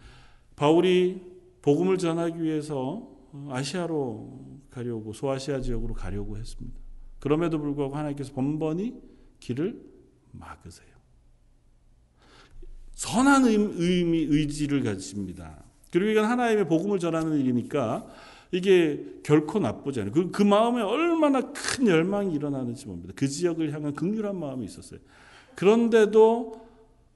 [0.57, 1.21] 바울이
[1.63, 3.09] 복음을 전하기 위해서
[3.49, 6.79] 아시아로 가려고 소아시아 지역으로 가려고 했습니다.
[7.19, 8.95] 그럼에도 불구하고 하나님께서 번번이
[9.41, 9.81] 길을
[10.33, 10.89] 막으세요.
[12.93, 15.65] 선한 의미, 의지를 가집니다.
[15.91, 18.07] 그리고 이건 하나님의 복음을 전하는 일이니까
[18.53, 20.13] 이게 결코 나쁘지 않아요.
[20.13, 23.13] 그, 그 마음에 얼마나 큰 열망이 일어나는지 봅니다.
[23.17, 25.01] 그 지역을 향한 극률한 마음이 있었어요.
[25.55, 26.70] 그런데도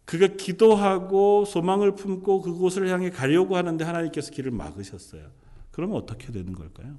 [0.04, 5.30] 그가 기도하고 소망을 품고 그곳을 향해 가려고 하는데 하나님께서 길을 막으셨어요.
[5.70, 6.98] 그러면 어떻게 되는 걸까요?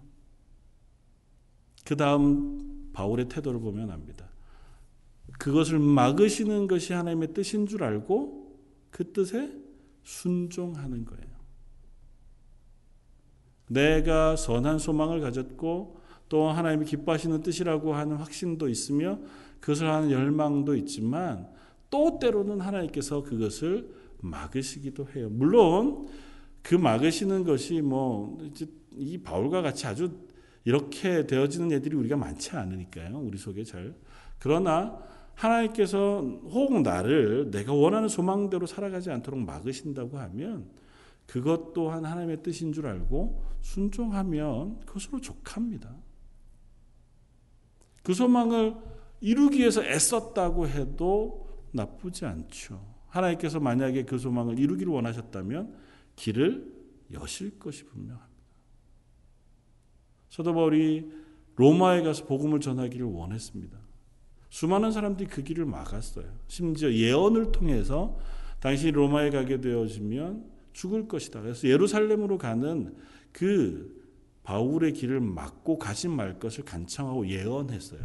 [1.86, 4.28] 그 다음 바울의 태도를 보면 압니다.
[5.40, 9.52] 그것을 막으시는 것이 하나님의 뜻인 줄 알고 그 뜻에
[10.04, 11.36] 순종하는 거예요.
[13.68, 19.20] 내가 선한 소망을 가졌고 또 하나님이 기뻐하시는 뜻이라고 하는 확신도 있으며
[19.60, 21.50] 그것을 하는 열망도 있지만
[21.96, 25.30] 또 때로는 하나님께서 그것을 막으시기도 해요.
[25.32, 26.08] 물론
[26.62, 28.38] 그 막으시는 것이 뭐
[28.98, 30.12] 이 바울과 같이 아주
[30.64, 33.20] 이렇게 되어지는 애들이 우리가 많지 않으니까요.
[33.20, 33.96] 우리 속에 잘.
[34.40, 34.98] 그러나
[35.36, 40.70] 하나님께서 혹 나를 내가 원하는 소망대로 살아가지 않도록 막으신다고 하면
[41.28, 45.96] 그것 또한 하나님의 뜻인 줄 알고 순종하면 그것으로 족합니다.
[48.04, 48.76] 그 소망을
[49.20, 51.45] 이루기 위해서 애썼다고 해도
[51.76, 52.96] 나쁘지 않죠.
[53.10, 55.76] 하나님께서 만약에 그 소망을 이루기를 원하셨다면
[56.16, 56.74] 길을
[57.14, 58.36] 여실 것이 분명합니다.
[60.30, 61.12] 사도 바울이
[61.56, 63.78] 로마에 가서 복음을 전하기를 원했습니다.
[64.50, 66.26] 수많은 사람들이 그 길을 막았어요.
[66.48, 68.18] 심지어 예언을 통해서
[68.60, 71.42] 당신이 로마에 가게 되어지면 죽을 것이다.
[71.42, 72.96] 그래서 예루살렘으로 가는
[73.32, 74.04] 그
[74.44, 78.02] 바울의 길을 막고 가지 말 것을 간청하고 예언했어요.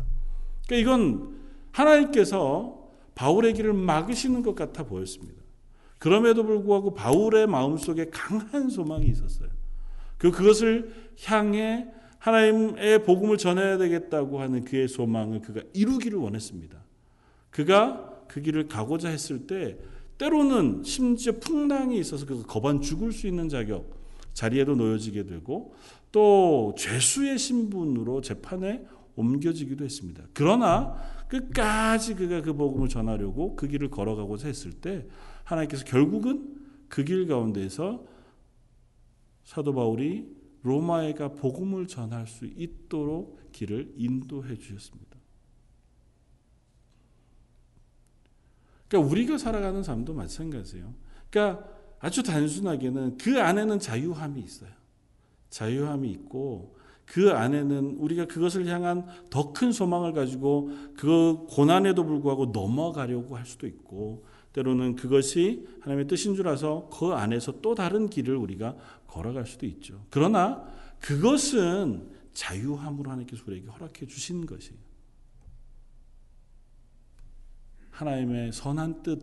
[0.66, 1.40] 그러니까 이건
[1.72, 2.79] 하나님께서
[3.14, 5.40] 바울의 길을 막으시는 것 같아 보였습니다.
[5.98, 9.50] 그럼에도 불구하고 바울의 마음속에 강한 소망이 있었어요.
[10.16, 10.92] 그 그것을
[11.24, 16.78] 향해 하나님의 복음을 전해야 되겠다고 하는 그의 소망을 그가 이루기를 원했습니다.
[17.50, 19.76] 그가 그 길을 가고자 했을 때
[20.18, 23.90] 때로는 심지어 풍랑이 있어서 그가 거반 죽을 수 있는 자격
[24.34, 25.74] 자리에도 놓여지게 되고
[26.12, 28.84] 또 죄수의 신분으로 재판에
[29.16, 30.22] 옮겨지기도 했습니다.
[30.32, 30.94] 그러나
[31.30, 35.06] 끝까지 그가 그 복음을 전하려고 그 길을 걸어가고자 했을 때
[35.44, 38.04] 하나님께서 결국은 그 길 가운데서
[39.44, 45.16] 사도 바울이 로마에가 복음을 전할 수 있도록 길을 인도해 주셨습니다.
[48.88, 50.92] 그러니까 우리가 살아가는 삶도 마찬가지예요.
[51.30, 51.64] 그러니까
[52.00, 54.72] 아주 단순하게는 그 안에는 자유함이 있어요.
[55.48, 56.76] 자유함이 있고
[57.10, 63.66] 그 안에는 우리가 그것을 향한 더 큰 소망을 가지고 그 고난에도 불구하고 넘어가려고 할 수도
[63.66, 68.76] 있고 때로는 그것이 하나님의 뜻인 줄 알아서 그 안에서 또 다른 길을 우리가
[69.08, 70.06] 걸어갈 수도 있죠.
[70.08, 70.64] 그러나
[71.00, 74.78] 그것은 자유함으로 하나님께서 우리에게 허락해 주신 것이에요.
[77.90, 79.20] 하나님의 선한 뜻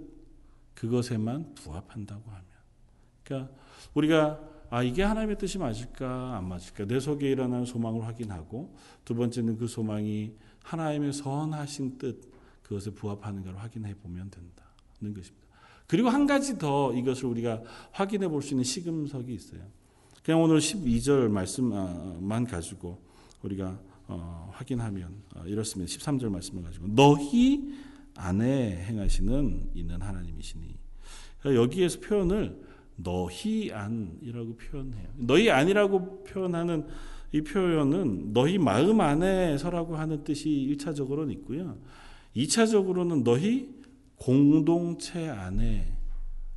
[0.73, 2.43] 그것에만 부합한다고 하면.
[3.23, 3.53] 그러니까
[3.93, 8.75] 우리가 아 이게 하나님의 뜻이 맞을까 안 맞을까 내 속에 일어나는 소망을 확인하고
[9.05, 12.31] 두 번째는 그 소망이 하나님의 선하신 뜻
[12.63, 15.47] 그것에 부합하는가를 확인해 보면 된다는 것입니다.
[15.87, 19.61] 그리고 한 가지 더 이것을 우리가 확인해 볼 수 있는 시금석이 있어요.
[20.23, 22.99] 그냥 오늘 12절 말씀만 가지고
[23.43, 25.89] 우리가 어, 확인하면 어, 이렇습니다.
[25.93, 27.73] 13절 말씀을 가지고 너희
[28.15, 30.75] 안에 행하시는 이는 하나님이시니
[31.39, 32.66] 그러니까 여기에서 표현을
[32.97, 35.07] 너희 안이라고 표현해요.
[35.15, 36.87] 너희 안이라고 표현하는
[37.31, 41.77] 이 표현은 너희 마음 안에서라고 하는 뜻이 1차적으로는 있고요.
[42.35, 43.75] 2차적으로는 너희
[44.15, 45.93] 공동체 안에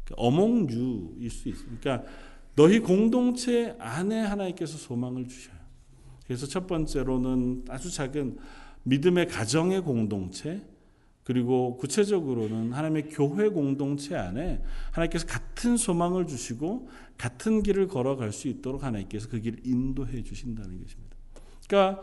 [0.05, 1.81] 그러니까 어몽유일 수 있습니다.
[1.81, 2.11] 그러니까
[2.57, 5.57] 너희 공동체 안에 하나님께서 소망을 주셔요.
[6.27, 8.39] 그래서 첫 번째로는 아주 작은
[8.85, 10.63] 믿음의 가정의 공동체,
[11.25, 18.83] 그리고 구체적으로는 하나님의 교회 공동체 안에 하나님께서 같은 소망을 주시고 같은 길을 걸어갈 수 있도록
[18.83, 21.17] 하나님께서 그 길을 인도해 주신다는 것입니다.
[21.69, 22.03] 그러니까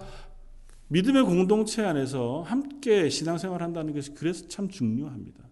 [0.90, 5.44] 믿음의 공동체 안에서 함께 신앙생활 한다는 것이 그래서 참 중요합니다.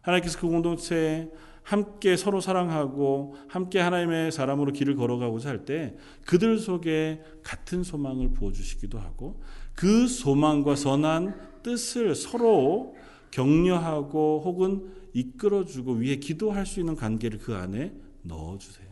[0.00, 1.30] 하나님께서 그 공동체에
[1.62, 8.98] 함께 서로 사랑하고 함께 하나님의 사람으로 길을 걸어가고자 할 때 그들 속에 같은 소망을 부어주시기도
[8.98, 9.40] 하고
[9.74, 12.96] 그 소망과 선한 뜻을 서로
[13.30, 18.88] 격려하고 혹은 이끌어주고 위에 기도할 수 있는 관계를 그 안에 넣어주세요.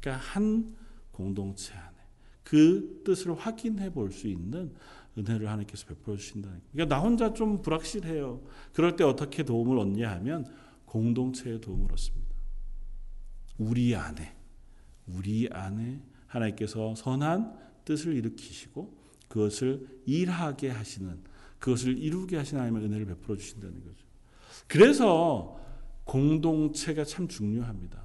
[0.00, 0.74] 그러니까 한
[1.12, 1.96] 공동체 안에
[2.42, 4.72] 그 뜻을 확인해 볼 수 있는
[5.16, 6.70] 은혜를 하나님께서 베풀어 주신다는 거예요.
[6.72, 8.42] 그러니까 나 혼자 좀 불확실해요.
[8.72, 10.44] 그럴 때 어떻게 도움을 얻냐 하면
[10.86, 12.34] 공동체의 도움을 얻습니다.
[13.58, 14.36] 우리 안에
[15.06, 21.18] 우리 안에 하나님께서 선한 뜻을 일으키시고 그것을 일하게 하시는
[21.58, 24.04] 그것을 이루게 하시는 하나님의 은혜를 베풀어 주신다는 거죠.
[24.66, 25.58] 그래서
[26.04, 28.02] 공동체가 참 중요합니다.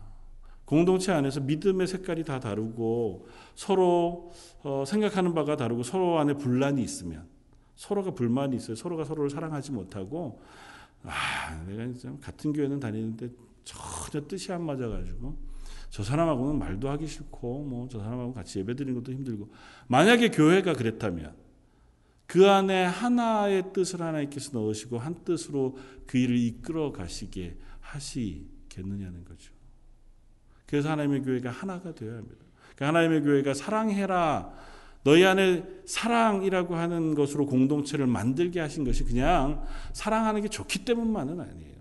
[0.66, 4.32] 공동체 안에서 믿음의 색깔이 다 다르고 서로
[4.64, 7.28] 어, 생각하는 바가 다르고 서로 안에 분란이 있으면
[7.76, 8.76] 서로가 불만이 있어요.
[8.76, 10.42] 서로가 서로를 사랑하지 못하고
[11.04, 13.30] 아, 내가 좀 같은 교회는 다니는데
[13.64, 15.36] 전혀 뜻이 안 맞아가지고
[15.90, 19.50] 저 사람하고는 말도 하기 싫고 뭐 저 사람하고 같이 예배드리는 것도 힘들고
[19.88, 21.36] 만약에 교회가 그랬다면
[22.28, 29.52] 그 안에 하나의 뜻을 하나님께서 넣으시고 한 뜻으로 그 일을 이끌어 가시게 하시겠느냐는 거죠.
[30.68, 32.46] 그래서 하나님의 교회가 하나가 되어야 합니다.
[32.76, 34.54] 그러니까 하나님의 교회가 사랑해라
[35.04, 41.80] 너희 안에 사랑이라고 하는 것으로 공동체를 만들게 하신 것이 그냥 사랑하는 게 좋기 때문만은 아니에요.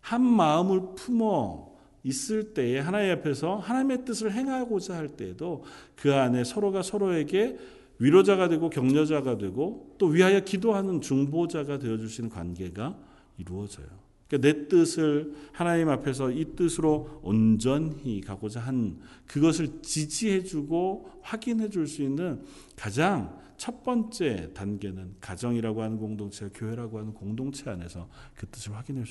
[0.00, 1.69] 한 마음을 품어
[2.02, 5.64] 있을 때에 하나님 앞에서 하나님의 뜻을 행하고자 할 때에도
[5.96, 7.58] 그 안에 서로가 서로에게
[7.98, 12.98] 위로자가 되고 격려자가 되고 또 위하여 기도하는 중보자가 되어 주시는 관계가
[13.36, 13.86] 이루어져요.
[14.26, 21.86] 그러니까 내 뜻을 하나님 앞에서 이 뜻으로 온전히 가고자 한 그것을 지지해 주고 확인해 줄
[21.86, 22.42] 수 있는
[22.76, 29.04] 가장 첫 번째 단계는 가정이라고 하는 공동체, 교회라고 하는 공동체 안에서 그 뜻을 확인해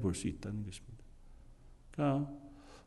[0.00, 0.95] 볼 수 있다는 것입니다.
[1.96, 2.30] 그러니까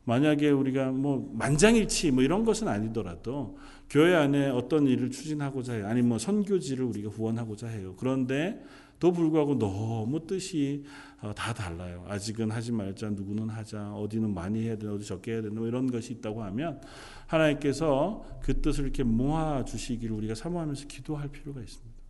[0.04, 3.58] 만약에 우리가 뭐 만장일치 뭐 이런 것은 아니더라도
[3.88, 5.86] 교회 안에 어떤 일을 추진하고자 해요.
[5.86, 7.94] 아니 뭐 선교지를 우리가 후원하고자 해요.
[7.98, 8.64] 그런데
[8.98, 10.84] 또 불구하고 너무 뜻이
[11.22, 12.04] 어, 다 달라요.
[12.08, 15.90] 아직은 하지 말자, 누구는 하자, 어디는 많이 해야 되나, 어디 적게 해야 되나, 뭐 이런
[15.90, 16.80] 것이 있다고 하면
[17.26, 22.00] 하나님께서 그 뜻을 이렇게 모아 주시기를 우리가 사모하면서 기도할 필요가 있습니다.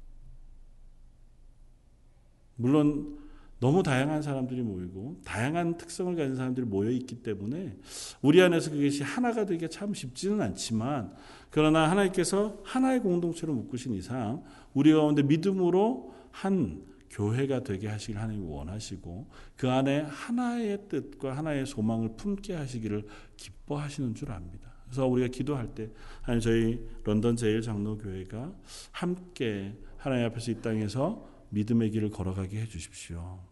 [2.57, 3.19] 물론
[3.61, 7.77] 너무 다양한 사람들이 모이고 다양한 특성을 가진 사람들이 모여 있기 때문에
[8.23, 11.13] 우리 안에서 그것이 하나가 되기가 참 쉽지는 않지만
[11.51, 14.43] 그러나 하나님께서 하나의 공동체로 묶으신 이상
[14.73, 22.17] 우리 가운데 믿음으로 한 교회가 되게 하시길 하나님이 원하시고 그 안에 하나의 뜻과 하나의 소망을
[22.17, 23.05] 품게 하시기를
[23.37, 24.71] 기뻐하시는 줄 압니다.
[24.85, 25.91] 그래서 우리가 기도할 때
[26.23, 28.53] 하나님 저희 런던 제일 장로 교회가
[28.93, 33.50] 함께 하나님 앞에서 이 땅에서 믿음의 길을 걸어가게 해 주십시오.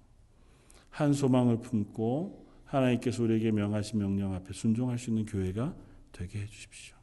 [0.98, 5.72] 한 소망을 품고 하나님께서 우리에게 명하신 명령 앞에 순종할 수 있는 교회가
[6.10, 6.96] 되게 해 주십시오.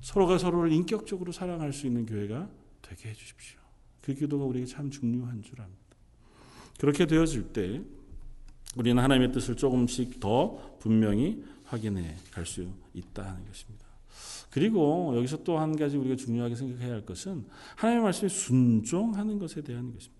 [0.00, 2.50] 서로가 서로를 인격적으로 사랑할 수 있는 교회가
[2.82, 3.60] 되게 해 주십시오.
[4.00, 5.78] 그 기도가 우리에게 참 중요한 줄 압니다.
[6.80, 7.82] 그렇게 되어질 때
[8.76, 13.86] 우리는 하나님의 뜻을 조금씩 더 분명히 확인해 갈 수 있다는 것입니다.
[14.50, 17.46] 그리고 여기서 또 한 가지 우리가 중요하게 생각해야 할 것은
[17.76, 20.17] 하나님의 말씀에 순종하는 것에 대한 것입니다.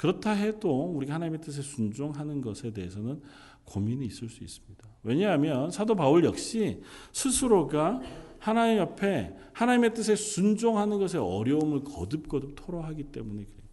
[0.00, 3.20] 그렇다 해도 우리가 하나님의 뜻에 순종하는 것에 대해서는
[3.66, 4.88] 고민이 있을 수 있습니다.
[5.02, 6.80] 왜냐하면 사도 바울 역시
[7.12, 8.00] 스스로가
[8.38, 13.68] 하나님 앞에 하나님의 뜻에 순종하는 것에 어려움을 거듭거듭 토로하기 때문에 그래요.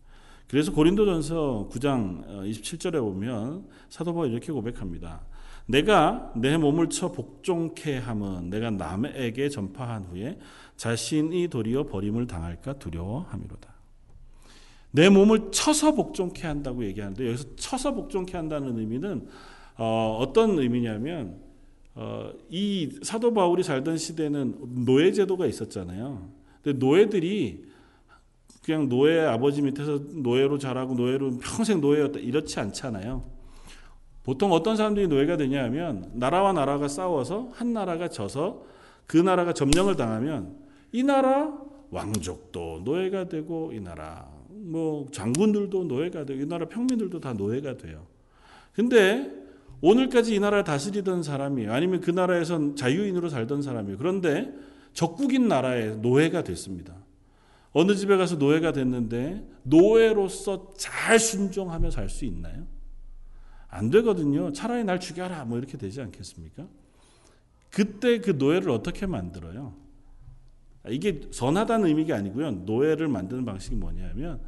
[0.50, 5.26] 그래서 고린도전서 9장 27절에 어, 보면 사도 바울이 이렇게 고백합니다.
[5.66, 10.38] 내가 내 몸을 쳐 복종케 함은 내가 남에게 전파한 후에
[10.76, 13.77] 자신이 도리어 버림을 당할까 두려워함이로다.
[14.98, 19.28] 내 몸을 쳐서 복종케 한다고 얘기하는데 여기서 쳐서 복종케 한다는 의미는
[19.78, 21.38] 어, 어떤 의미냐면
[21.94, 26.30] 어, 이 사도 바울이 살던 시대는 노예 제도가 있었잖아요.
[26.64, 27.66] 근데 노예들이
[28.64, 33.24] 그냥 노예 아버지 밑에서 노예로 자라고 노예로 평생 노예였다 이렇지 않잖아요.
[34.24, 38.64] 보통 어떤 사람들이 노예가 되냐면 나라와 나라가 싸워서 한 나라가 져서
[39.06, 40.58] 그 나라가 점령을 당하면
[40.92, 41.56] 이 나라
[41.92, 44.37] 왕족도 노예가 되고 이 나라
[44.68, 48.06] 뭐 장군들도 노예가 되고 이 나라 평민들도 다 노예가 돼요.
[48.74, 49.32] 근데
[49.82, 51.72] 오늘까지 이 나라를 다스리던 사람이에요.
[51.72, 53.98] 아니면 그 나라에선 자유인으로 살던 사람이에요.
[53.98, 54.54] 그런데
[54.94, 56.96] 적국인 나라에 노예가 됐습니다.
[57.74, 62.66] 어느 집에 가서 노예가 됐는데 노예로서 잘 순종하며 살 수 있나요?
[63.68, 64.52] 안 되거든요.
[64.54, 66.68] 차라리 날 죽여라 뭐 이렇게 되지 않겠습니까?
[67.70, 69.76] 그때 그 노예를 어떻게 만들어요?
[70.90, 72.52] 이게 선하다는 의미가 아니고요.
[72.52, 74.40] 노예를 만드는 방식이 뭐냐면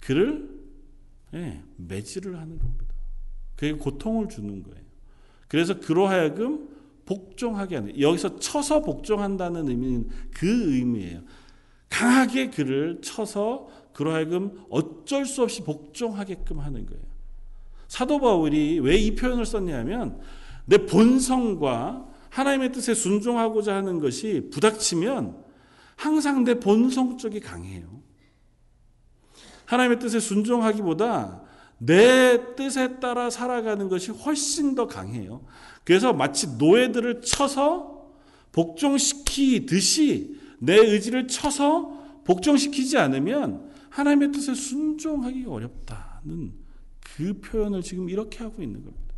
[0.00, 0.48] 그를
[1.34, 2.86] 예, 매질을 하는 겁니다.
[3.56, 4.80] 그게 고통을 주는 거예요.
[5.48, 6.68] 그래서 그로 하여금
[7.04, 11.22] 복종하게 하는 여기서 쳐서 복종한다는 의미는 그 의미예요.
[11.88, 17.02] 강하게 그를 쳐서 그로 하여금 어쩔 수 없이 복종하게끔 하는 거예요.
[17.88, 20.18] 사도 바울이 왜 이 표현을 썼냐면
[20.64, 25.45] 내 본성과 하나님의 뜻에 순종하고자 하는 것이 부닥치면
[25.96, 28.02] 항상 내 본성 쪽이 강해요.
[29.64, 31.42] 하나님의 뜻에 순종하기보다
[31.78, 35.44] 내 뜻에 따라 살아가는 것이 훨씬 더 강해요.
[35.84, 38.10] 그래서 마치 노예들을 쳐서
[38.52, 46.54] 복종시키듯이 내 의지를 쳐서 복종시키지 않으면 하나님의 뜻에 순종하기가 어렵다는
[47.00, 49.14] 그 표현을 지금 이렇게 하고 있는 겁니다.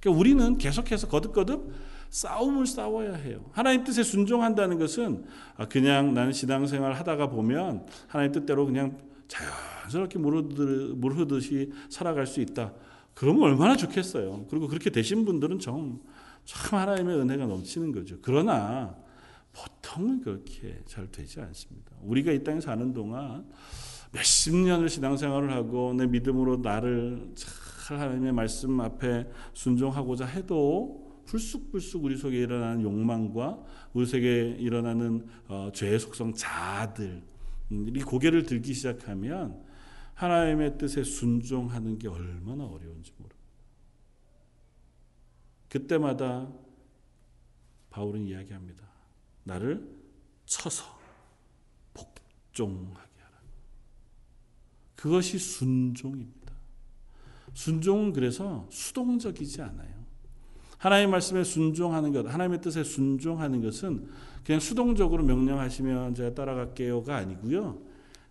[0.00, 1.72] 그러니까 우리는 계속해서 거듭거듭
[2.12, 3.44] 싸움을 싸워야 해요.
[3.52, 5.24] 하나님 뜻에 순종한다는 것은
[5.56, 8.96] 아, 그냥 나는 신앙생활 하다가 보면 하나님 뜻대로 그냥
[9.26, 9.50] 자연
[9.82, 12.72] 자연스럽게 물 흐듯이 살아갈 수 있다.
[13.14, 14.46] 그러면 얼마나 좋겠어요.
[14.48, 16.02] 그리고 그렇게 되신 분들은 좀,
[16.44, 18.16] 참 하나님의 은혜가 넘치는 거죠.
[18.22, 18.96] 그러나
[19.52, 21.92] 보통은 그렇게 잘 되지 않습니다.
[22.02, 23.44] 우리가 이 땅에 사는 동안
[24.12, 32.18] 몇십 년을 신앙생활을 하고 내 믿음으로 나를 잘 하나님의 말씀 앞에 순종하고자 해도 불쑥불쑥 우리
[32.18, 33.64] 속에 일어나는 욕망과
[33.94, 37.22] 우리 속에 일어나는 어, 죄의 속성 자들
[37.70, 39.64] 이 고개를 들기 시작하면
[40.12, 43.42] 하나님의 뜻에 순종하는 게 얼마나 어려운지 모릅니다.
[45.70, 46.52] 그때마다
[47.88, 48.86] 바울은 이야기합니다.
[49.44, 49.88] 나를
[50.44, 50.84] 쳐서
[51.94, 53.38] 복종하게 하라.
[54.96, 56.52] 그것이 순종입니다.
[57.54, 60.01] 순종은 그래서 수동적이지 않아요.
[60.82, 64.08] 하나님의 말씀에 순종하는 것, 하나님의 뜻에 순종하는 것은
[64.44, 67.80] 그냥 수동적으로 명령하시면 제가 따라갈게요가 아니고요.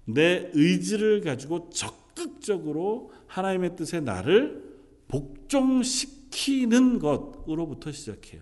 [0.03, 4.69] 내 의지를 가지고 적극적으로 하나님의 뜻에 나를
[5.07, 8.41] 복종시키는 것으로부터 시작해요.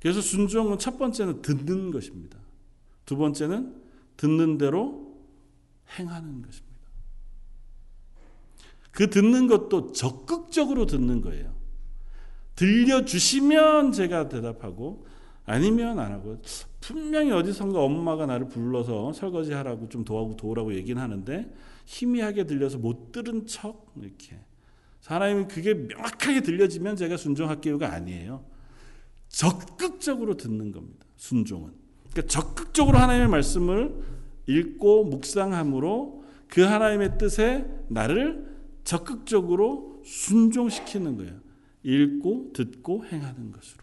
[0.00, 2.38] 그래서 순종은 첫 번째는 듣는 것입니다.
[3.04, 3.76] 두 번째는
[4.16, 5.18] 듣는 대로
[5.98, 6.72] 행하는 것입니다.
[8.90, 11.51] 그 듣는 것도 적극적으로 듣는 거예요.
[12.56, 15.06] 들려주시면 제가 대답하고
[15.44, 16.40] 아니면 안 하고
[16.80, 21.52] 분명히 어디선가 엄마가 나를 불러서 설거지 하라고 좀 도와고 도우라고 얘기는 하는데
[21.86, 24.38] 희미하게 들려서 못 들은 척 이렇게
[25.06, 28.44] 하나님이 그게 명확하게 들려지면 제가 순종할게요가 아니에요.
[29.28, 31.06] 적극적으로 듣는 겁니다.
[31.16, 31.72] 순종은.
[32.10, 33.94] 그러니까 적극적으로 하나님의 말씀을
[34.46, 38.46] 읽고 묵상함으로 그 하나님의 뜻에 나를
[38.84, 41.40] 적극적으로 순종시키는 거예요.
[41.82, 43.82] 읽고 듣고 행하는 것으로.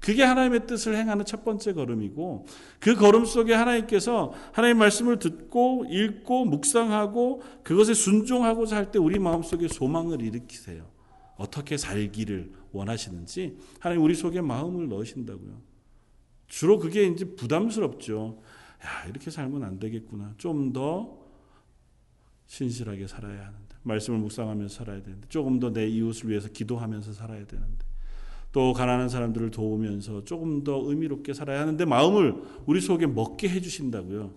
[0.00, 2.46] 그게 하나님의 뜻을 행하는 첫 번째 걸음이고
[2.78, 9.68] 그 걸음 속에 하나님께서 하나님의 말씀을 듣고 읽고 묵상하고 그것에 순종하고자 할 때 우리 마음속에
[9.68, 10.88] 소망을 일으키세요.
[11.36, 15.60] 어떻게 살기를 원하시는지 하나님 우리 속에 마음을 넣으신다고요.
[16.48, 18.40] 주로 그게 이제 부담스럽죠.
[18.82, 20.34] 야, 이렇게 살면 안 되겠구나.
[20.38, 21.18] 좀 더
[22.46, 23.59] 신실하게 살아야 하는데.
[23.82, 25.26] 말씀을 묵상하면서 살아야 되는데.
[25.28, 27.90] 조금 더 내 이웃을 위해서 기도하면서 살아야 되는데.
[28.52, 32.34] 또 가난한 사람들을 도우면서 조금 더 의미롭게 살아야 하는데 마음을
[32.66, 34.32] 우리 속에 먹게 해 주신다고요.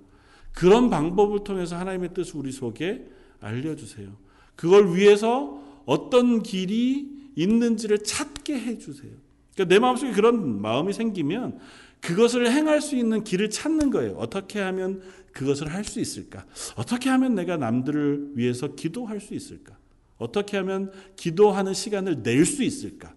[0.53, 3.07] 그런 방법을 통해서 하나님의 뜻을 우리 속에
[3.39, 4.09] 알려 주세요.
[4.55, 9.11] 그걸 위해서 어떤 길이 있는지를 찾게 해 주세요.
[9.55, 11.57] 그러니까 내 마음속에 그런 마음이 생기면
[11.99, 14.13] 그것을 행할 수 있는 길을 찾는 거예요.
[14.17, 15.01] 어떻게 하면
[15.33, 16.45] 그것을 할 수 있을까?
[16.75, 19.77] 어떻게 하면 내가 남들을 위해서 기도할 수 있을까?
[20.17, 23.13] 어떻게 하면 기도하는 시간을 낼 수 있을까?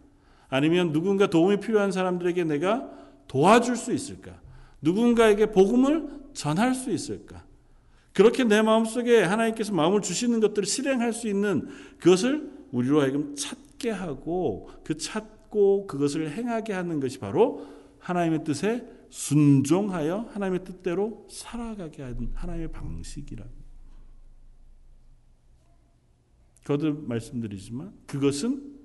[0.49, 2.91] 아니면 누군가 도움이 필요한 사람들에게 내가
[3.29, 4.41] 도와줄 수 있을까?
[4.81, 7.45] 누군가에게 복음을 전할 수 있을까?
[8.13, 14.71] 그렇게 내 마음속에 하나님께서 마음을 주시는 것들을 실행할 수 있는 그것을 우리로 하여금 찾게 하고
[14.85, 17.67] 그 찾고 그것을 행하게 하는 것이 바로
[17.99, 23.67] 하나님의 뜻에 순종하여 하나님의 뜻대로 살아가게 하는 하나님의 방식이라고.
[26.65, 28.77] 거듭 말씀드리지만 그것은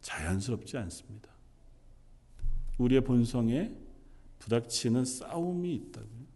[0.00, 1.28] 자연스럽지 않습니다.
[2.78, 3.72] 우리의 본성에
[4.38, 6.26] 부닥치는 싸움이 있다고요.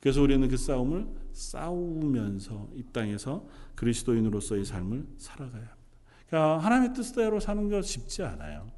[0.00, 5.76] 그래서 우리는 그 싸움을 싸우면서 이 땅에서 그리스도인으로서의 삶을 살아가야 합니다.
[6.26, 8.70] 그러니까 하나님의 뜻대로 사는 것 쉽지 않아요.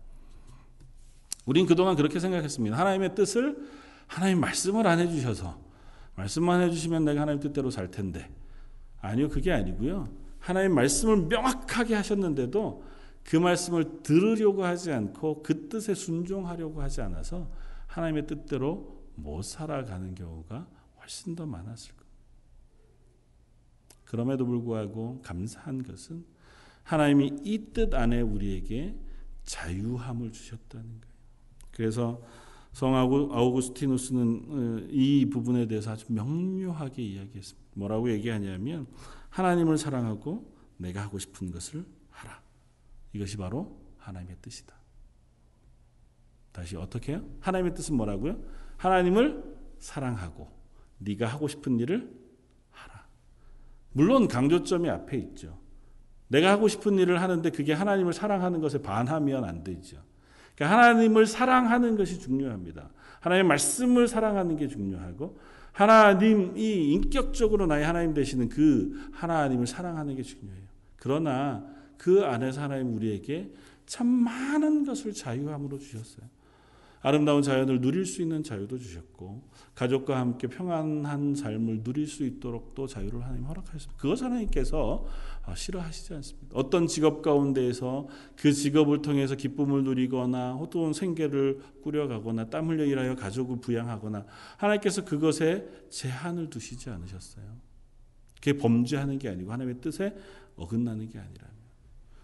[1.46, 2.76] 우린 그동안 그렇게 생각했습니다.
[2.76, 3.56] 하나님의 뜻을
[4.06, 5.58] 하나님 말씀을 안 해주셔서
[6.14, 8.30] 말씀만 해주시면 내가 하나님 뜻대로 살 텐데
[9.00, 10.08] 아니요 그게 아니고요.
[10.38, 12.84] 하나님 말씀을 명확하게 하셨는데도
[13.24, 17.50] 그 말씀을 들으려고 하지 않고 그 뜻에 순종하려고 하지 않아서
[17.88, 20.66] 하나님의 뜻대로 못 살아가는 경우가
[21.00, 22.06] 훨씬 더 많았을 겁니다.
[24.04, 26.24] 그럼에도 불구하고 감사한 것은
[26.84, 28.96] 하나님이 이 뜻 안에 우리에게
[29.44, 31.16] 자유함을 주셨다는 거예요.
[31.72, 32.22] 그래서
[32.76, 37.70] 성 아우구스티누스는 어, 이 부분에 대해서 아주 명료하게 이야기했습니다.
[37.72, 38.86] 뭐라고 얘기하냐면
[39.30, 42.42] 하나님을 사랑하고 내가 하고 싶은 것을 하라.
[43.14, 44.76] 이것이 바로 하나님의 뜻이다.
[46.52, 47.26] 다시 어떻게 해요?
[47.40, 48.38] 하나님의 뜻은 뭐라고요?
[48.76, 50.46] 하나님을 사랑하고
[50.98, 52.14] 네가 하고 싶은 일을
[52.72, 53.06] 하라.
[53.92, 55.58] 물론 강조점이 앞에 있죠.
[56.28, 59.96] 내가 하고 싶은 일을 하는데 그게 하나님을 사랑하는 것에 반하면 안 되죠.
[60.56, 62.90] 그러니까 하나님을 사랑하는 것이 중요합니다.
[63.20, 65.38] 하나님의 말씀을 사랑하는 게 중요하고
[65.72, 70.64] 하나님이 인격적으로 나의 하나님 되시는 그 하나님을 사랑하는 게 중요해요.
[70.96, 71.64] 그러나
[71.98, 73.52] 그 안에서 하나님 우리에게
[73.84, 76.26] 참 많은 것을 자유함으로 주셨어요.
[77.06, 82.88] 아름다운 자연을 누릴 수 있는 자유도 주셨고 가족과 함께 평안한 삶을 누릴 수 있도록 또
[82.88, 83.96] 자유를 하나님 허락하셨습니다.
[83.96, 85.06] 그것 하나님께서
[85.44, 86.48] 아, 싫어하시지 않습니다.
[86.52, 93.60] 어떤 직업 가운데에서 그 직업을 통해서 기쁨을 누리거나 호돈 생계를 꾸려가거나 땀 흘려 일하여 가족을
[93.60, 94.26] 부양하거나
[94.56, 97.44] 하나님께서 그것에 제한을 두시지 않으셨어요.
[98.34, 100.12] 그게 범죄하는 게 아니고 하나님의 뜻에
[100.56, 101.46] 어긋나는 게 아니라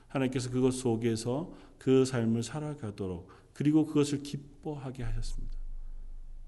[0.09, 5.57] 하나님께서 그것 속에서 그 삶을 살아가도록 그리고 그것을 기뻐하게 하셨습니다.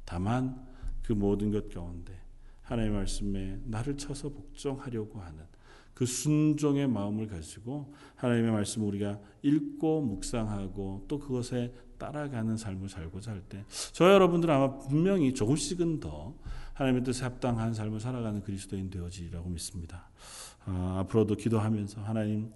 [0.05, 0.67] 다만
[1.03, 2.19] 그 모든 것 가운데
[2.63, 5.45] 하나님의 말씀에 나를 쳐서 복종하려고 하는
[5.93, 13.43] 그 순종의 마음을 가지고 하나님의 말씀을 우리가 읽고 묵상하고 또 그것에 따라가는 삶을 살고자 할
[13.43, 16.35] 때, 저 여러분들은 아마 분명히 조금씩은 더
[16.75, 20.11] 하나님의 뜻에 합당한 삶을 살아가는 그리스도인 되어지라고 믿습니다.
[20.67, 22.51] 아, 앞으로도 기도하면서 하나님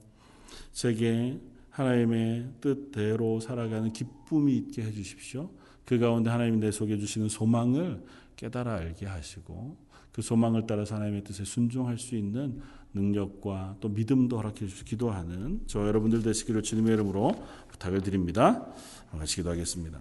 [0.72, 1.40] 제게
[1.79, 5.51] 하나님의 뜻대로 살아가는 기쁨이 있게 해 주십시오.
[5.85, 8.03] 그 가운데 하나님이 내 속에 주시는 소망을
[8.35, 9.76] 깨달아 알게 하시고
[10.12, 12.61] 그 소망을 따라서 하나님의 뜻에 순종할 수 있는
[12.95, 17.33] 능력과 또 믿음도 허락해 주시 기도하는 저 여러분들 되시기를 주님의 이름으로
[17.68, 18.66] 부탁을 드립니다.
[19.12, 20.01] 같이 기도하겠습니다.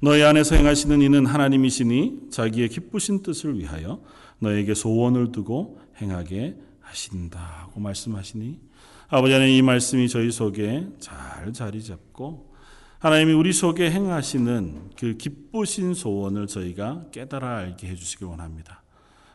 [0.00, 4.00] 너희 안에서 행하시는 이는 하나님이시니 자기의 기쁘신 뜻을 위하여
[4.38, 8.71] 너에게 소원을 두고 행하게 하신다고 말씀하시니
[9.14, 12.50] 아버지 하나님 이 말씀이 저희 속에 잘 자리 잡고
[12.98, 18.82] 하나님이 우리 속에 행하시는 그 기쁘신 소원을 저희가 깨달아 알게 해주시길 원합니다.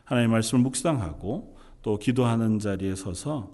[0.02, 3.52] 하나님 말씀을 묵상하고 또 기도하는 자리에 서서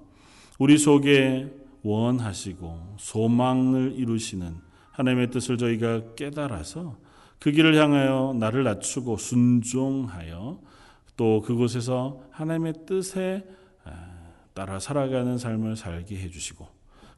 [0.58, 1.52] 우리 속에
[1.82, 4.56] 원하시고 소망을 이루시는
[4.92, 6.96] 하나님의 뜻을 저희가 깨달아서
[7.38, 10.58] 그 길을 향하여 나를 낮추고 순종하여
[11.18, 13.44] 또 그곳에서 하나님의 뜻에
[14.54, 16.66] 따라 살아가는 삶을 살게 해주시고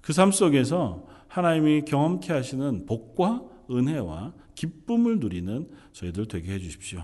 [0.00, 7.00] 그 삶 속에서 하나님이 경험케 하시는 복과 은혜와 기쁨을 누리는 저희들 되게 해주십시오.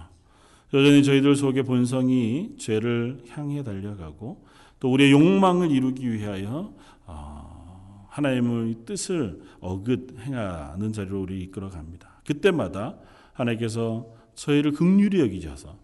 [0.73, 4.47] 여전히 저희들 속의 본성이 죄를 향해 달려가고
[4.81, 6.73] 또 우리의 욕망을 이루기 위하여
[7.07, 12.21] 어, 하나님의 뜻을 어긋 행하는 자리로 우리 이끌어 갑니다.
[12.25, 12.97] 그때마다
[13.35, 15.77] 하나님께서 저희를 극률히 여기셔서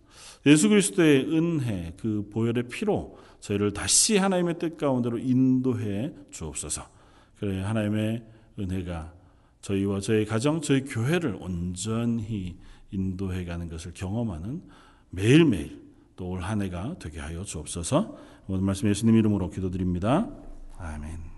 [0.47, 6.83] 예수 그리스도의 은혜 그 보혈의 피로 저희를 다시 하나님의 뜻 가운데로 인도해 주옵소서.
[7.39, 8.25] 그래 하나님의
[8.59, 9.13] 은혜가
[9.61, 12.57] 저희와 저희 가정, 저희 교회를 온전히
[12.91, 14.63] 인도해 가는 것을 경험하는
[15.11, 18.17] 매일매일 또 올 한 해가 되게 하여 주옵소서.
[18.49, 20.29] 오늘 말씀 예수님 이름으로 기도드립니다.
[20.79, 21.38] 아멘.